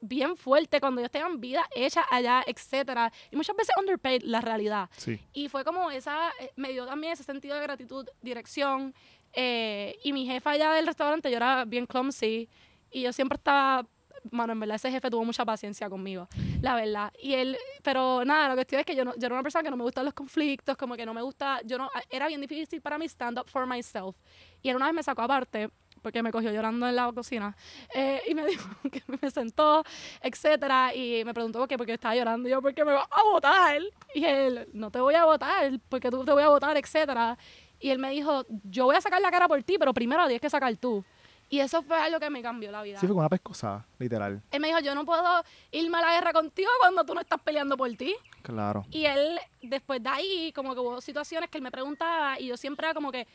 [0.00, 3.10] bien fuerte cuando ellos tengan vida hecha allá, etcétera.
[3.30, 4.88] Y muchas veces underpaid la realidad.
[4.96, 5.18] Sí.
[5.32, 8.94] Y fue como esa, eh, me dio también ese sentido de gratitud, dirección.
[9.38, 12.48] eh, y mi jefa allá del restaurante, yo era bien clumsy.
[12.90, 13.86] Y yo siempre estaba,
[14.30, 16.28] mano, en verdad ese jefe tuvo mucha paciencia conmigo,
[16.60, 17.12] la verdad.
[17.22, 19.62] Y él, pero nada, lo que estoy es que yo, no, yo era una persona
[19.62, 22.40] que no me gustan los conflictos, como que no me gusta, yo no, era bien
[22.40, 24.16] difícil para mí stand up for myself.
[24.62, 25.70] Y él una vez me sacó aparte,
[26.02, 27.56] porque me cogió llorando en la cocina,
[27.94, 29.82] eh, y me dijo que me sentó,
[30.20, 33.08] etcétera, y me preguntó por qué, porque estaba llorando, y yo, ¿por qué me va
[33.10, 33.82] a votar?
[34.14, 37.36] Y él, no te voy a votar, porque tú te voy a votar, etcétera.
[37.78, 40.40] Y él me dijo, yo voy a sacar la cara por ti, pero primero tienes
[40.40, 41.04] que sacar tú.
[41.48, 42.96] Y eso fue algo que me cambió la vida.
[42.98, 44.42] Sí, fue como una pescosa, literal.
[44.50, 47.40] Él me dijo, yo no puedo irme a la guerra contigo cuando tú no estás
[47.40, 48.16] peleando por ti.
[48.42, 48.84] Claro.
[48.90, 52.56] Y él, después de ahí, como que hubo situaciones que él me preguntaba y yo
[52.56, 53.28] siempre era como que,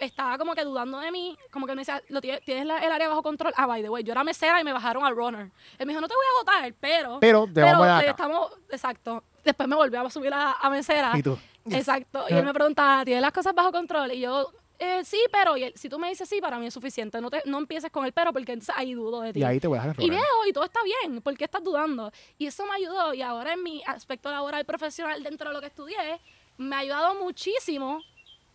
[0.00, 2.90] estaba como que dudando de mí, como que me decía, ¿Lo tienes, ¿tienes la- el
[2.90, 3.52] área bajo control?
[3.56, 5.50] Ah, by the way, yo era mesera y me bajaron al runner.
[5.78, 7.20] Él me dijo, no te voy a votar, pero...
[7.20, 8.10] Pero te vamos a acá.
[8.10, 9.22] estamos, exacto.
[9.44, 11.12] Después me volvió a subir a, a mesera.
[11.14, 11.38] Y tú.
[11.70, 12.24] Exacto.
[12.28, 14.10] Y él me preguntaba, ¿tienes las cosas bajo control?
[14.12, 14.50] Y yo,
[14.84, 15.56] eh, sí, pero.
[15.56, 17.20] Y él, si tú me dices sí, para mí es suficiente.
[17.20, 19.38] No, te, no empieces con el pero porque entonces ahí dudo de ti.
[19.40, 21.20] Y ahí te voy a dejar Y veo, y todo está bien.
[21.22, 22.10] ¿Por qué estás dudando?
[22.36, 23.14] Y eso me ayudó.
[23.14, 26.20] Y ahora en mi aspecto laboral profesional dentro de lo que estudié,
[26.58, 28.02] me ha ayudado muchísimo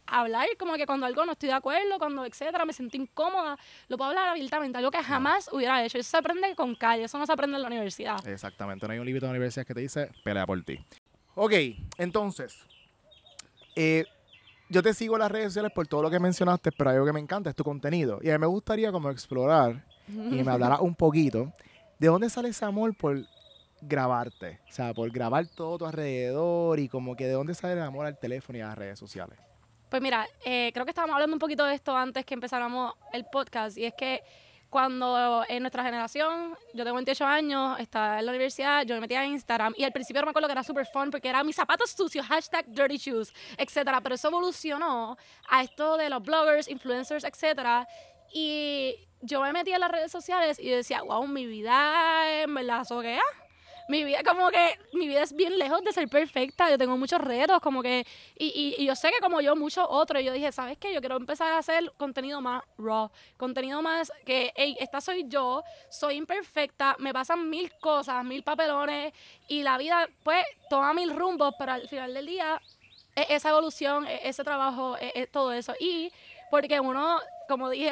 [0.06, 3.58] a hablar como que cuando algo no estoy de acuerdo, cuando etcétera, me siento incómoda,
[3.90, 5.98] lo puedo hablar abiertamente, algo que jamás hubiera hecho.
[5.98, 8.26] Eso se aprende con calle, eso no se aprende en la universidad.
[8.28, 8.86] Exactamente.
[8.86, 10.80] No hay un libro de la universidad que te dice pelea por ti.
[11.36, 11.54] Ok,
[11.98, 12.58] entonces.
[13.76, 14.06] eh,
[14.70, 17.14] yo te sigo en las redes sociales por todo lo que mencionaste, pero algo que
[17.14, 18.20] me encanta, es tu contenido.
[18.22, 21.52] Y a mí me gustaría como explorar y me hablara un poquito
[22.00, 23.26] de dónde sale ese amor por
[23.82, 24.60] grabarte.
[24.70, 28.06] O sea, por grabar todo tu alrededor y como que de dónde sale el amor
[28.06, 29.38] al teléfono y a las redes sociales.
[29.90, 33.26] Pues mira, eh, creo que estábamos hablando un poquito de esto antes que empezáramos el
[33.32, 34.22] podcast y es que
[34.78, 39.26] cuando en nuestra generación, yo tengo 28 años, estaba en la universidad, yo me metía
[39.26, 41.90] en Instagram y al principio me acuerdo que era súper fun porque era mis zapatos
[41.90, 45.18] sucios, hashtag dirty shoes, etcétera, pero eso evolucionó
[45.50, 47.88] a esto de los bloggers, influencers, etcétera.
[48.32, 52.84] Y yo me metía en las redes sociales y decía, wow, mi vida en verdad
[52.84, 53.24] soquea
[53.88, 57.20] mi vida como que mi vida es bien lejos de ser perfecta yo tengo muchos
[57.22, 58.06] retos como que
[58.38, 61.00] y, y, y yo sé que como yo muchos otros yo dije sabes qué yo
[61.00, 66.16] quiero empezar a hacer contenido más raw contenido más que hey esta soy yo soy
[66.16, 69.14] imperfecta me pasan mil cosas mil papelones
[69.48, 72.62] y la vida pues toma mil rumbos pero al final del día
[73.16, 75.74] es esa evolución es ese trabajo es todo eso.
[75.80, 76.12] Y
[76.52, 77.92] porque uno, como dije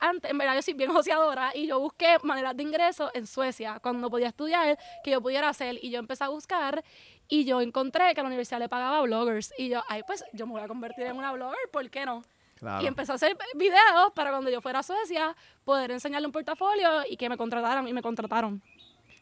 [0.00, 3.78] antes, en verdad yo soy bien joseadora y yo busqué maneras de ingreso en Suecia
[3.82, 6.84] cuando podía estudiar que yo pudiera hacer y yo empecé a buscar
[7.28, 10.52] y yo encontré que la universidad le pagaba bloggers y yo, ay pues yo me
[10.52, 12.22] voy a convertir en una blogger, ¿por qué no?
[12.56, 12.82] Claro.
[12.82, 15.34] Y empecé a hacer videos para cuando yo fuera a Suecia
[15.64, 18.62] poder enseñarle un portafolio y que me contrataran y me contrataron.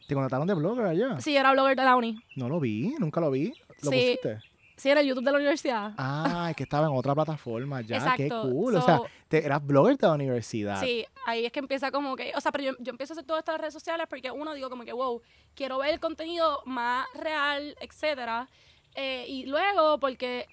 [0.07, 1.19] ¿Te contrataron de blogger allá?
[1.19, 2.19] Sí, yo era blogger de la uni.
[2.35, 3.53] No lo vi, nunca lo vi.
[3.81, 4.17] ¿Lo Sí.
[4.19, 4.39] pusiste?
[4.83, 5.93] Sí, era YouTube de la universidad.
[5.97, 8.15] Ah, es que estaba en otra plataforma ya.
[8.17, 8.75] Qué cool.
[8.75, 10.81] o sea, te, eras blogger de la universidad.
[10.81, 13.23] Sí, ahí es que empieza como que, o sea, pero yo, yo empiezo a hacer
[13.23, 15.21] todas estas redes sociales porque uno digo como que, wow,
[15.55, 18.49] quiero ver el contenido más real, etcétera.
[18.93, 20.47] Eh, y luego porque,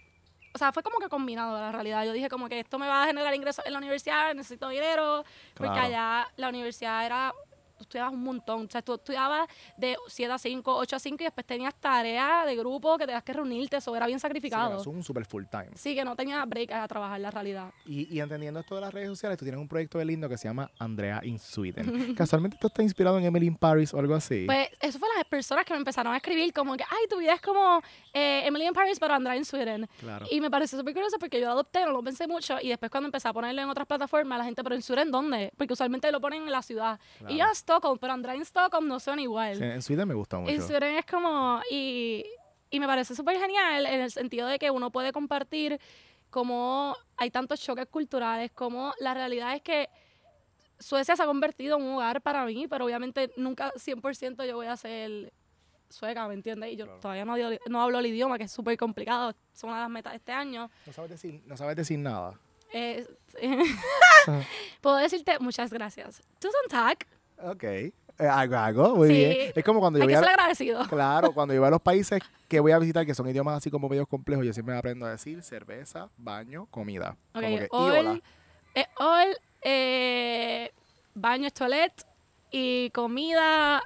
[0.54, 2.04] o sea, fue como que combinado la realidad.
[2.04, 5.24] Yo dije como que esto me va a generar ingresos en la universidad, necesito dinero,
[5.54, 7.34] porque allá la universidad era,
[7.80, 11.16] tú estudiabas un montón, o sea, tú estudiabas de 7 a 5, 8 a 5
[11.20, 14.72] y después tenías tareas de grupo que tenías que reunirte, eso era bien Sí, sacrificado.
[14.74, 15.70] eras un super full time.
[15.74, 17.70] Sí, que no tenía break a trabajar la realidad.
[17.86, 20.36] Y, y entendiendo esto de las redes sociales, tú tienes un proyecto bien lindo que
[20.36, 22.14] se llama Andrea in Sweden.
[22.14, 24.44] Casualmente esto está inspirado en Emily in Paris o algo así.
[24.46, 27.32] Pues eso fue las personas que me empezaron a escribir como que, ay, tu vida
[27.34, 27.80] es como
[28.12, 29.88] eh, Emily in Paris, pero Andrea en Sweden.
[30.00, 30.26] claro.
[30.30, 33.06] Y me pareció súper curioso porque yo adopté, no lo pensé mucho, y después cuando
[33.06, 35.52] empecé a ponerlo en otras plataformas, la gente, pero en Sweden, ¿dónde?
[35.56, 36.98] Porque usualmente lo ponen en la ciudad.
[37.18, 37.34] Claro.
[37.34, 39.56] Y en Stockholm, pero Andrea en Stockholm no suena igual.
[39.56, 40.52] Sí, en Sweden me gusta mucho.
[40.52, 42.24] En Sweden es como, y,
[42.70, 45.80] y me parece súper genial en el sentido de que uno puede compartir
[46.30, 49.88] cómo hay tantos choques culturales, como la realidad es que
[50.78, 54.66] Suecia se ha convertido en un hogar para mí, pero obviamente nunca 100% yo voy
[54.66, 55.32] a ser
[55.90, 56.72] sueca, ¿me entiendes?
[56.72, 57.00] Y yo Claro.
[57.00, 57.34] todavía no,
[57.68, 59.34] no hablo el idioma, que es súper complicado.
[59.54, 60.70] Es una de las metas de este año.
[60.86, 62.38] No sabes decir, no sabes decir nada.
[62.72, 63.06] Eh,
[64.80, 66.22] Puedo decirte muchas gracias.
[66.38, 67.06] Tusen tack.
[67.44, 67.62] Ok.
[67.64, 67.92] Eh,
[68.28, 69.14] algo, algo, muy Sí.
[69.14, 69.52] bien.
[69.54, 70.20] Es como cuando yo Hay voy que a...
[70.20, 70.80] ser agradecido.
[70.88, 73.70] Claro, cuando yo voy a los países que voy a visitar, que son idiomas así
[73.70, 77.16] como medios complejos, yo siempre aprendo a decir cerveza, baño, comida.
[77.34, 78.10] Ok, Como que, y hola.
[78.10, 78.22] all,
[78.74, 80.72] eh, all, eh,
[81.14, 81.92] baño, toilet
[82.50, 83.82] y comida.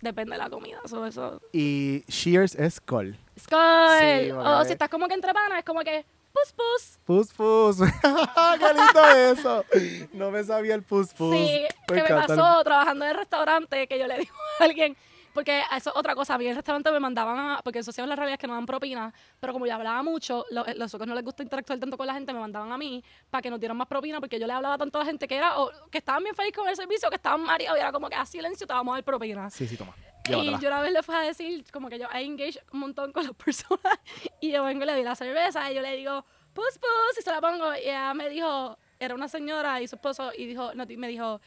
[0.00, 0.80] Depende de la comida.
[0.86, 1.40] So, eso.
[1.52, 3.16] Y cheers es col.
[3.38, 3.60] ¡Skol!
[4.00, 6.98] Sí, o porque- si estás como que entre panas, es como que pus pus.
[7.04, 7.76] Pus pus.
[8.58, 9.64] ¡Qué lindo eso!
[10.12, 11.34] No me sabía el pus pus.
[11.36, 14.96] Sí, que me encanta pasó trabajando en el restaurante que yo le digo a alguien,
[15.34, 17.90] porque eso es otra cosa, a mí en el restaurante me mandaban a, porque eso
[17.92, 20.64] sí es la realidad es que no dan propina, pero como yo hablaba mucho, lo-
[20.76, 23.40] los otros no les gusta interactuar tanto con la gente, me mandaban a mí para
[23.42, 25.58] que nos dieran más propina, porque yo le hablaba tanto a la gente que era,
[25.58, 28.14] o que estaban bien felices con el servicio, que estaban mareados, y era como que
[28.16, 29.50] a silencio te vamos a dar propina.
[29.50, 29.94] Sí, sí, toma.
[30.24, 30.60] Y Llévatela.
[30.60, 33.24] yo una vez le fui a decir, como que yo I engage un montón con
[33.24, 33.98] las personas,
[34.40, 37.22] y yo vengo y le di la cerveza, y yo le digo, pus pus, y
[37.22, 40.74] se la pongo, y ella me dijo, era una señora y su esposo, y dijo,
[40.74, 41.40] no, me dijo,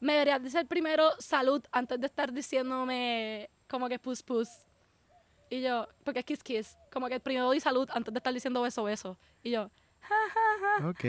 [0.00, 4.48] me deberías decir primero salud antes de estar diciéndome como que pus pus.
[5.48, 8.60] Y yo, porque es kiss kiss, como que primero doy salud antes de estar diciendo
[8.60, 9.18] beso beso.
[9.42, 9.70] Y yo,
[10.84, 11.04] Ok,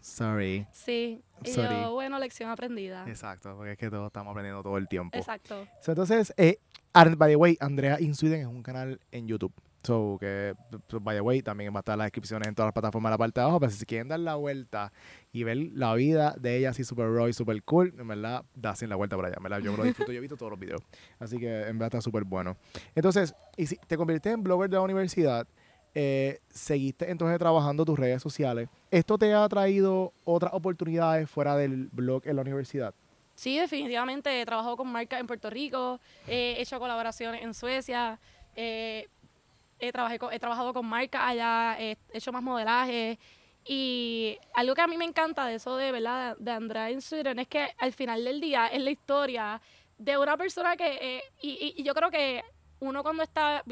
[0.00, 0.66] sorry.
[0.72, 1.22] sí.
[1.44, 1.82] Y Sorry.
[1.82, 3.04] yo, bueno, lección aprendida.
[3.08, 5.16] Exacto, porque es que todos estamos aprendiendo todo el tiempo.
[5.16, 5.66] Exacto.
[5.80, 6.58] So, entonces, eh,
[6.92, 9.52] by the way, Andrea in Sweden es un canal en YouTube.
[9.84, 10.54] So, que,
[10.88, 13.10] so, by the way, también va a estar en las descripciones en todas las plataformas
[13.10, 13.60] de la parte de abajo.
[13.60, 14.92] Pero si quieren dar la vuelta
[15.30, 18.74] y ver la vida de ella así super raw y super cool, en verdad, da
[18.74, 19.36] sin la vuelta por allá.
[19.36, 20.10] En verdad, yo me lo disfruto.
[20.10, 20.82] Yo he visto todos los videos.
[21.20, 22.56] Así que, en verdad, está súper bueno.
[22.96, 25.46] Entonces, y si te conviertes en blogger de la universidad,
[25.94, 28.68] eh, seguiste entonces trabajando tus redes sociales.
[28.90, 32.94] ¿Esto te ha traído otras oportunidades fuera del blog en la universidad?
[33.34, 38.18] Sí, definitivamente he trabajado con marcas en Puerto Rico, he hecho colaboraciones en Suecia,
[38.56, 39.08] eh,
[39.78, 43.18] he, trabajado con marcas allá, he hecho más modelaje.
[43.64, 46.36] Y algo que a mí me encanta de eso de, ¿verdad?
[46.38, 49.60] de Andrea en Sweden es que al final del día es la historia
[49.98, 52.42] de una persona que, eh, y yo creo que
[52.80, 53.62] uno cuando está.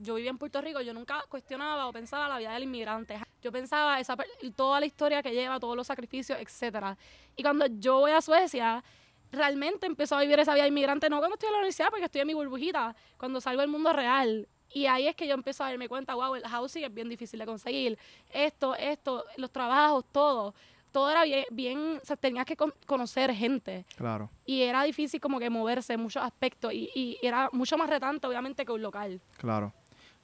[0.00, 3.20] Yo vivía en Puerto Rico, yo nunca cuestionaba o pensaba la vida del inmigrante.
[3.42, 4.16] Yo pensaba esa,
[4.56, 6.96] toda la historia que lleva, todos los sacrificios, etcétera.
[7.36, 8.82] Y cuando yo voy a Suecia,
[9.30, 12.06] realmente empezó a vivir esa vida de inmigrante, no cuando estoy en la universidad, porque
[12.06, 14.48] estoy en mi burbujita, cuando salgo al mundo real.
[14.72, 17.38] Y ahí es que yo empiezo a darme cuenta, wow, el housing es bien difícil
[17.38, 17.98] de conseguir.
[18.30, 20.54] Esto, esto, los trabajos, todo.
[20.96, 23.84] Todo era bien, bien o sea, tenías que con- conocer gente.
[23.98, 24.30] Claro.
[24.46, 26.72] Y era difícil como que moverse en muchos aspectos.
[26.72, 29.20] Y, y era mucho más retante, obviamente, que un local.
[29.36, 29.74] Claro.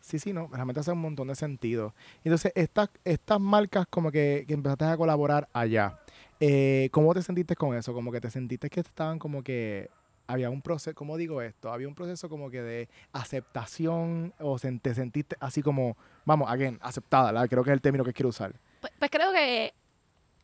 [0.00, 1.94] Sí, sí, no, realmente hace un montón de sentido.
[2.24, 5.98] Entonces, estas, estas marcas como que, que empezaste a colaborar allá,
[6.40, 7.92] eh, ¿cómo te sentiste con eso?
[7.92, 9.90] Como que te sentiste que estaban como que
[10.26, 11.70] había un proceso, ¿cómo digo esto?
[11.70, 17.30] Había un proceso como que de aceptación o te sentiste así como, vamos, again, aceptada,
[17.30, 17.46] ¿la?
[17.46, 18.54] creo que es el término que quiero usar.
[18.80, 19.74] Pues, pues creo que,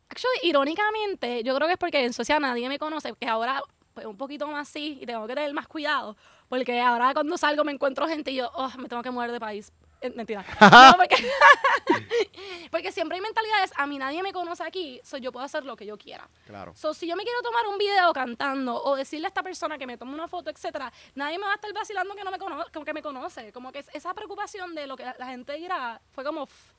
[0.09, 3.61] actually, irónicamente, yo creo que es porque en Suecia nadie me conoce, que ahora
[3.93, 6.15] pues un poquito más sí y tengo que tener más cuidado,
[6.47, 9.39] porque ahora cuando salgo me encuentro gente y yo, oh, me tengo que mover de
[9.39, 9.71] país.
[10.01, 10.45] Eh, mentira.
[10.61, 11.15] No, porque,
[12.71, 15.75] porque siempre hay mentalidades, a mí nadie me conoce aquí, so yo puedo hacer lo
[15.75, 16.29] que yo quiera.
[16.47, 16.73] Claro.
[16.75, 19.85] So, si yo me quiero tomar un video cantando o decirle a esta persona que
[19.87, 22.71] me tome una foto, etcétera, nadie me va a estar vacilando que no me conoce,
[22.71, 23.51] como que me conoce.
[23.51, 26.71] Como que es- esa preocupación de lo que la, la gente dirá fue como, "Pff,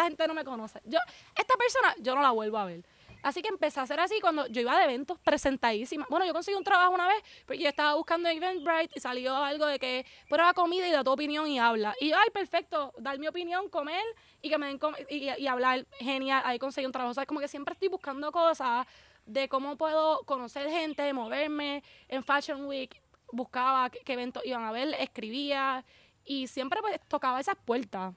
[0.00, 0.80] esta gente no me conoce.
[0.84, 0.98] Yo,
[1.36, 2.84] esta persona, yo no la vuelvo a ver.
[3.22, 6.06] Así que empecé a hacer así cuando yo iba de eventos presentadísima.
[6.08, 9.66] Bueno, yo conseguí un trabajo una vez porque yo estaba buscando Eventbrite y salió algo
[9.66, 11.94] de que prueba comida y da tu opinión y habla.
[12.00, 14.02] Y yo, ay, perfecto, dar mi opinión, comer
[14.40, 15.86] y que me den com- y, y hablar.
[15.98, 17.10] Genial, ahí conseguí un trabajo.
[17.10, 18.86] O sea, como que siempre estoy buscando cosas
[19.26, 21.82] de cómo puedo conocer gente, moverme.
[22.08, 25.84] En Fashion Week buscaba qué, qué eventos iban a ver, escribía
[26.24, 28.14] y siempre pues, tocaba esas puertas.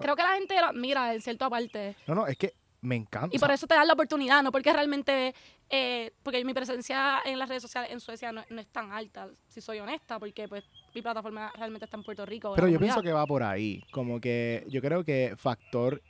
[0.00, 1.96] Creo que la gente lo admira en cierta parte.
[2.06, 3.34] No, no, es que me encanta.
[3.34, 5.34] Y por eso te dan la oportunidad, no porque realmente,
[5.68, 9.28] eh, porque mi presencia en las redes sociales en Suecia no, no es tan alta,
[9.48, 12.52] si soy honesta, porque pues mi plataforma realmente está en Puerto Rico.
[12.54, 13.82] Pero yo pienso que va por ahí.
[13.90, 16.00] Como que yo creo que factor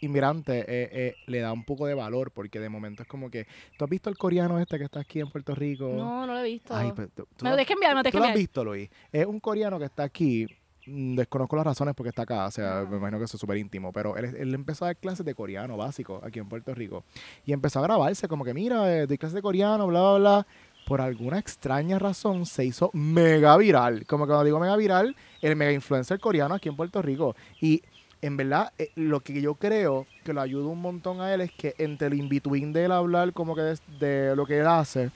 [0.00, 3.46] inmigrante eh, eh, le da un poco de valor porque de momento es como que
[3.78, 5.88] tú has visto el coreano este que está aquí en Puerto Rico.
[5.88, 6.74] No, no lo he visto.
[6.76, 8.28] Ay, pues, tú, tú me lo- que enviar, me lo tú tienes que lo has
[8.30, 8.36] enviar.
[8.36, 8.90] visto, Luis.
[9.10, 10.46] Es un coreano que está aquí.
[10.86, 12.86] Mm, Desconozco las razones porque está acá, o sea, Ah.
[12.88, 15.34] me imagino que eso es súper íntimo, pero él, él empezó a dar clases de
[15.34, 17.04] coreano básico aquí en Puerto Rico
[17.46, 20.46] y empezó a grabarse como que, mira, eh, doy clases de coreano, bla, bla, bla.
[20.86, 24.04] Por alguna extraña razón se hizo mega viral.
[24.06, 27.34] Como que cuando digo mega viral, el mega influencer coreano aquí en Puerto Rico.
[27.58, 27.82] Y
[28.20, 31.52] en verdad, eh, lo que yo creo que lo ayuda un montón a él es
[31.52, 35.10] que entre el in-between de él hablar como que de, de lo que él hace,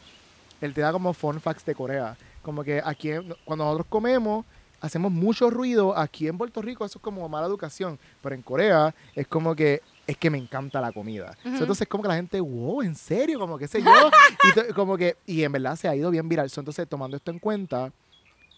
[0.63, 2.17] él te da como fun facts de Corea.
[2.41, 3.11] Como que aquí,
[3.45, 4.47] cuando nosotros comemos,
[4.81, 5.97] hacemos mucho ruido.
[5.97, 7.99] Aquí en Puerto Rico eso es como mala educación.
[8.23, 11.37] Pero en Corea es como que es que me encanta la comida.
[11.43, 11.59] So, Ujú.
[11.59, 13.39] entonces como que la gente, wow, ¿en serio?
[13.39, 13.91] Como que sé yo.
[14.71, 16.51] y, como que, y en verdad se ha ido bien viral.
[16.55, 17.93] Entonces tomando esto en cuenta,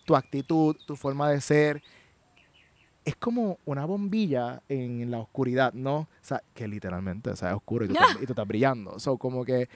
[0.05, 1.83] tu actitud, tu forma de ser,
[3.05, 5.97] es como una bombilla en la oscuridad, ¿no?
[5.97, 8.99] O sea, que literalmente, o sea, es oscuro y tú, estás, y tú estás brillando.
[9.01, 9.69] So, como que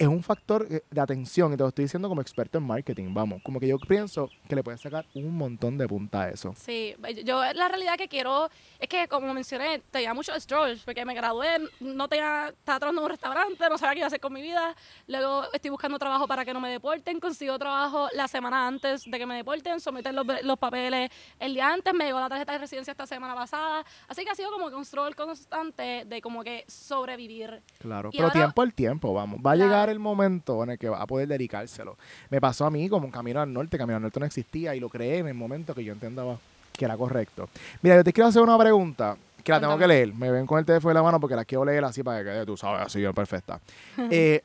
[0.00, 3.12] es un factor eh, de atención y te lo estoy diciendo como experto en marketing,
[3.12, 6.54] vamos, como que yo pienso que le puedes sacar un montón de punta a eso.
[6.56, 8.48] Sí, yo la realidad que quiero
[8.78, 13.04] es que, como mencioné, tenía mucho struggle porque me gradué, no tenía, estaba trabajando en
[13.04, 14.74] un restaurante, no sabía qué iba a hacer con mi vida,
[15.06, 19.18] luego estoy buscando trabajo para que no me deporten, consigo trabajo la semana antes de
[19.18, 22.58] que me deporten, someter los, los papeles el día antes, me llegó la tarjeta de
[22.58, 26.42] residencia esta semana pasada, así que ha sido como que un struggle constante de como
[26.42, 27.62] que sobrevivir.
[27.78, 31.00] Claro, pero tiempo al tiempo, vamos, va a llegar el momento en el que va
[31.00, 31.96] a poder dedicárselo.
[32.30, 34.80] Me pasó a mí como un camino al norte, camino al norte no existía y
[34.80, 36.38] lo creé en el momento que yo entendaba
[36.72, 37.48] que era correcto.
[37.82, 40.14] Mira, yo te quiero hacer una pregunta que la tengo que leer.
[40.14, 42.24] Me ven con el teléfono en la mano porque la quiero leer así para que
[42.24, 43.60] quede, tú sabes, así perfecta.
[44.10, 44.40] Eh,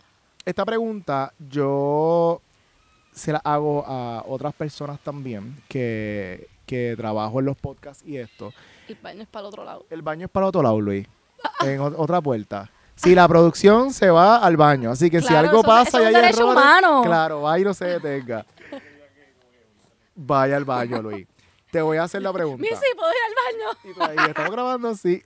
[0.46, 2.42] esta pregunta yo
[3.12, 8.54] se la hago a otras personas también que, que trabajo en los podcasts y esto.
[8.88, 9.86] El baño es para el otro lado.
[9.90, 11.08] El baño es para el otro lado, Luis.
[11.66, 12.70] en otra puerta.
[12.96, 16.56] Si la producción se va al baño, así que si algo pasa y hay errores,
[17.04, 18.46] claro, va y no se detenga.
[20.16, 21.28] Vaya al baño, Luis.
[21.72, 22.66] Te voy a hacer la pregunta.
[22.66, 24.28] sí, ¿puedo ir al baño?
[24.30, 25.22] estamos grabando, sí.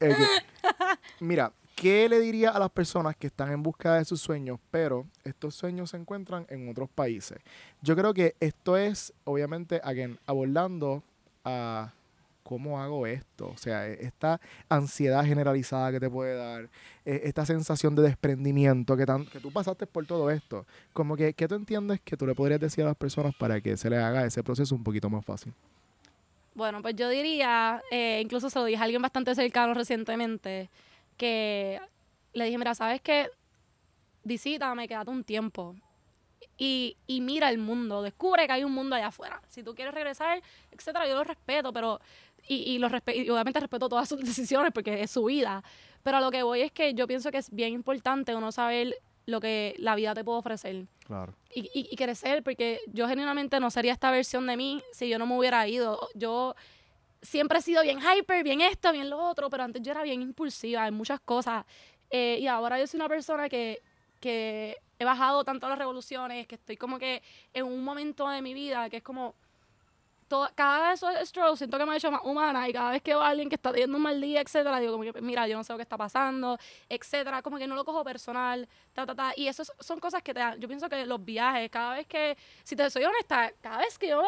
[1.19, 5.05] mira, ¿qué le diría a las personas que están en busca de sus sueños, pero
[5.23, 7.37] estos sueños se encuentran en otros países?
[7.83, 11.03] Yo creo que esto es, obviamente, again, abordando
[11.45, 11.93] a
[12.49, 13.49] ¿cómo hago esto?
[13.49, 16.67] O sea, e, esta ansiedad generalizada que te puede dar,
[17.05, 21.33] e, esta sensación de desprendimiento que, tan, que tú pasaste por todo esto, como que,
[21.33, 23.99] ¿qué tú entiendes que tú le podrías decir a las personas para que se les
[23.99, 25.53] haga ese proceso un poquito más fácil?
[26.55, 30.71] Bueno, pues yo diría, eh, incluso se lo dije a alguien bastante cercano recientemente,
[31.17, 31.79] que
[32.33, 33.29] le dije, mira, ¿sabes qué?
[34.23, 35.75] Visítame, quédate un tiempo
[36.57, 39.41] y, y, mira el mundo, descubre que hay un mundo allá afuera.
[39.47, 40.41] Si tú quieres regresar,
[40.71, 42.01] etcétera, yo lo respeto, pero
[42.47, 45.63] y, y, lo y obviamente respeto todas sus decisiones porque es su vida.
[46.03, 48.95] Pero a lo que voy es que yo pienso que es bien importante uno saber
[49.25, 50.87] lo que la vida te puede ofrecer.
[51.05, 51.33] Claro.
[51.53, 55.25] Y, y, crecer, porque yo genuinamente no sería esta versión de mí si yo no
[55.25, 55.99] me hubiera ido.
[56.15, 56.55] Yo
[57.21, 60.21] siempre he sido bien hyper, bien esto, bien lo otro, pero antes yo era bien
[60.21, 61.65] impulsiva en muchas cosas.
[62.09, 63.81] Eh, y ahora yo soy una persona que,
[64.19, 67.21] que he bajado tanto las revoluciones, que estoy como que
[67.53, 69.35] en un momento de mi vida que es como
[70.55, 73.11] cada vez esos struggles siento que me ha hecho más humana y cada vez que
[73.11, 75.57] veo a alguien que está teniendo un mal día, etcétera, digo como que, mira, yo
[75.57, 76.57] no sé lo que está pasando,
[76.87, 79.33] etcétera, como que no lo cojo personal, ta, ta, ta.
[79.35, 82.37] Y eso son cosas que te dan, yo pienso que los viajes, cada vez que,
[82.63, 84.21] si te soy honesta, cada vez que yo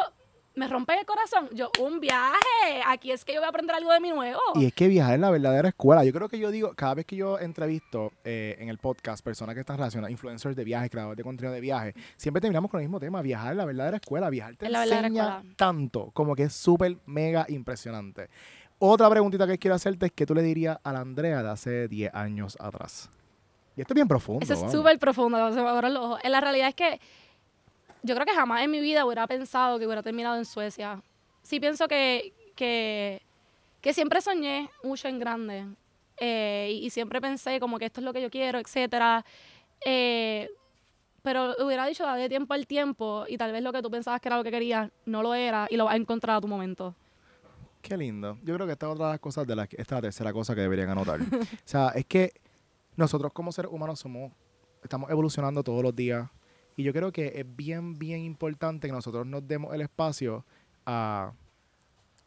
[0.55, 1.49] me rompe el corazón.
[1.53, 2.81] Yo, un viaje.
[2.85, 4.39] Aquí es que yo voy a aprender algo de mi nuevo.
[4.55, 6.03] Y es que viajar es la verdadera escuela.
[6.03, 9.55] Yo creo que yo digo, cada vez que yo entrevisto eh, en el podcast personas
[9.55, 12.87] que están relacionadas, influencers de viaje, creadores de contenido de viaje, siempre terminamos con el
[12.87, 13.21] mismo tema.
[13.21, 14.29] Viajar es la verdadera escuela.
[14.29, 18.29] Viajar te enseña tanto, como que es súper, mega impresionante.
[18.79, 21.87] Otra preguntita que quiero hacerte es, ¿qué tú le dirías a la Andrea de hace
[21.87, 23.09] 10 años atrás?
[23.77, 24.43] Y esto es bien profundo.
[24.43, 26.19] Eso es súper profundo, se me los ojos.
[26.23, 26.99] En la realidad es que
[28.03, 31.01] yo creo que jamás en mi vida hubiera pensado que hubiera terminado en Suecia.
[31.43, 33.21] Sí pienso que, que,
[33.93, 35.65] siempre soñé mucho en grande
[36.17, 39.25] eh, y, siempre pensé como que esto es lo que yo quiero, etcétera.
[39.85, 40.49] Eh,
[41.23, 44.29] pero hubiera dicho, de tiempo al tiempo y tal vez lo que tú pensabas que
[44.29, 46.95] era lo que querías no lo era y lo vas a encontrar a tu momento.
[47.81, 48.37] Qué lindo.
[48.43, 50.33] Yo creo que esta es otra de las cosas de que, esta es la tercera
[50.33, 51.19] cosa que deberían anotar.
[51.31, 52.31] o sea, es que
[52.95, 54.31] nosotros como seres humanos somos,
[54.83, 56.29] estamos evolucionando todos los días
[56.75, 60.45] y yo creo que es bien, bien importante que nosotros nos demos el espacio
[60.85, 61.31] a,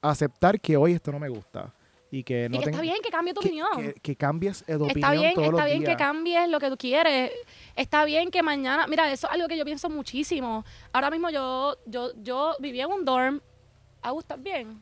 [0.03, 1.73] aceptar que hoy esto no me gusta.
[2.11, 3.95] Y que, no está bien que cambie tu opinión.
[4.01, 7.33] Que, cambies de opinión Está bien, está bien que cambies lo que tú quieres.
[7.75, 8.87] Está bien que mañana...
[8.87, 10.65] Mira, eso es algo que yo pienso muchísimo.
[10.93, 13.41] Ahora mismo yo, yo, yo vivía en un dorm.
[14.01, 14.81] ¿A gustar bien?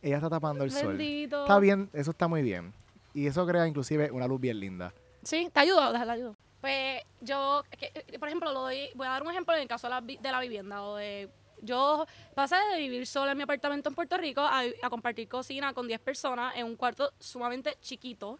[0.00, 0.98] Ella está tapando el sol.
[0.98, 2.72] Está bien, eso está muy bien.
[3.12, 4.94] Y eso crea inclusive una luz bien linda.
[5.22, 6.36] Sí, te ayudo, déjala ayudo.
[6.62, 9.88] Pues yo, eh, por ejemplo, lo doy, voy a dar un ejemplo en el caso
[9.88, 11.28] de la, vivienda o de
[11.60, 12.06] yo
[12.36, 16.00] pasé de vivir sola en mi apartamento en Puerto Rico a, compartir cocina con 10
[16.00, 18.38] personas en un cuarto sumamente chiquito.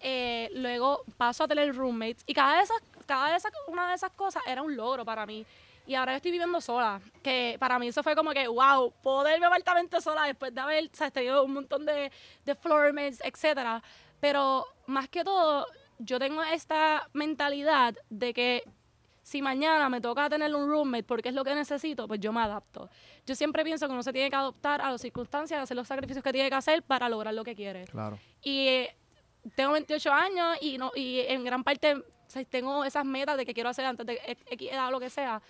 [0.00, 3.96] Eh, luego paso a tener roommates y cada, de esas, cada de esas, una de
[3.96, 5.44] esas cosas era un logro para mí.
[5.86, 9.46] Y ahora estoy viviendo sola, que para mí eso fue como que, wow, poder mi
[9.46, 12.10] apartamento sola después de haber tenido un montón de,
[12.46, 13.82] de floor mates, etc.
[14.20, 15.66] Pero más que todo,
[15.98, 18.64] yo tengo esta mentalidad de que
[19.22, 22.40] si mañana me toca tener un roommate porque es lo que necesito, pues yo me
[22.40, 22.88] adapto.
[23.26, 26.24] Yo siempre pienso que uno se tiene que adoptar a las circunstancias, hacer los sacrificios
[26.24, 27.84] que tiene que hacer para lograr lo que quiere.
[27.84, 28.18] Claro.
[28.42, 28.96] Y eh,
[29.54, 32.02] tengo 28 años y no y en gran parte
[32.48, 34.18] tengo esas metas de que quiero hacer antes de
[34.50, 35.42] X edad o lo que sea.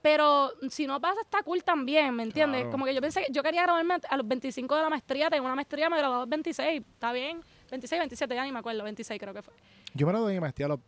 [0.00, 2.68] Pero si no pasa, está cool también, ¿me entiendes?
[2.70, 5.56] Como que yo pensé, yo quería graduarme a los 25 de la maestría, tengo una
[5.56, 7.42] maestría, me gradué a los 26, está bien.
[7.70, 9.54] 26, 27, ya ni me acuerdo, 26 creo que fue.
[9.98, 10.80] Yo me lo doy maestría a los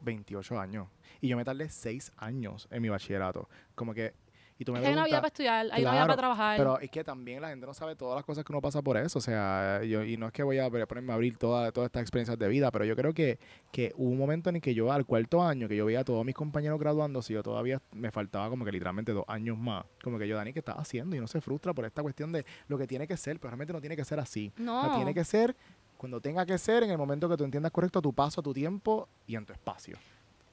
[0.00, 0.88] 28 años.
[1.20, 3.48] Y yo me tardé 6 años en mi bachillerato.
[3.74, 4.14] Como que...
[4.58, 6.16] Y tú me Es que hay una vida para estudiar, hay una vida Claro, para
[6.16, 6.56] trabajar.
[6.56, 8.96] pero es que también la gente no sabe todas las cosas que uno pasa por
[8.96, 9.18] eso.
[9.18, 12.00] O sea, yo, y no es que voy a ponerme a abrir toda- todas estas
[12.00, 13.38] experiencias de vida, pero yo creo que,
[13.70, 16.04] que hubo un momento en el que yo al cuarto año, que yo veía a
[16.04, 19.84] todos mis compañeros graduándose, yo todavía me faltaba como que literalmente dos años más.
[20.02, 21.14] Como que yo, Dani, ¿qué estás haciendo?
[21.16, 23.74] Y no se frustra por esta cuestión de lo que tiene que ser, pero realmente
[23.74, 24.54] no tiene que ser así.
[24.54, 24.96] O sea, no.
[24.96, 25.54] tiene que ser
[25.96, 29.08] cuando tenga que ser, en el momento que tú entiendas correcto tu paso, tu tiempo
[29.26, 29.96] y en tu espacio.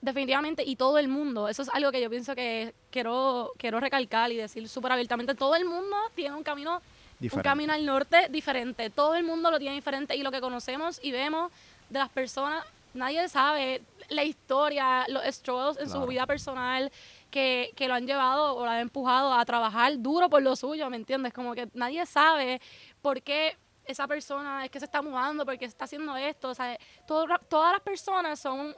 [0.01, 1.47] Definitivamente, y todo el mundo.
[1.47, 5.33] Eso es algo que yo pienso que quiero, quiero recalcar y decir súper abiertamente.
[5.33, 6.81] Todo el mundo tiene un camino,
[7.21, 8.89] un camino al norte diferente.
[8.89, 10.15] Todo el mundo lo tiene diferente.
[10.17, 11.51] Y lo que conocemos y vemos
[11.89, 16.01] de las personas, nadie sabe la historia, los struggles en Claro.
[16.01, 16.91] su vida personal
[17.31, 20.89] que, que lo han llevado o lo han empujado a trabajar duro por lo suyo,
[20.89, 21.31] ¿me entiendes?
[21.33, 22.59] Como que nadie sabe
[23.01, 23.55] por qué
[23.85, 26.49] esa persona es que se está mudando, por qué está haciendo esto.
[26.49, 26.77] O sea,
[27.07, 28.75] todo- todas las personas son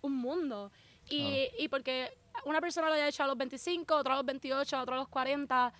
[0.00, 0.70] un mundo.
[1.10, 4.80] Y, y porque una persona lo haya hecho a los 25, otra a los 28,
[4.80, 5.72] otra a los 40.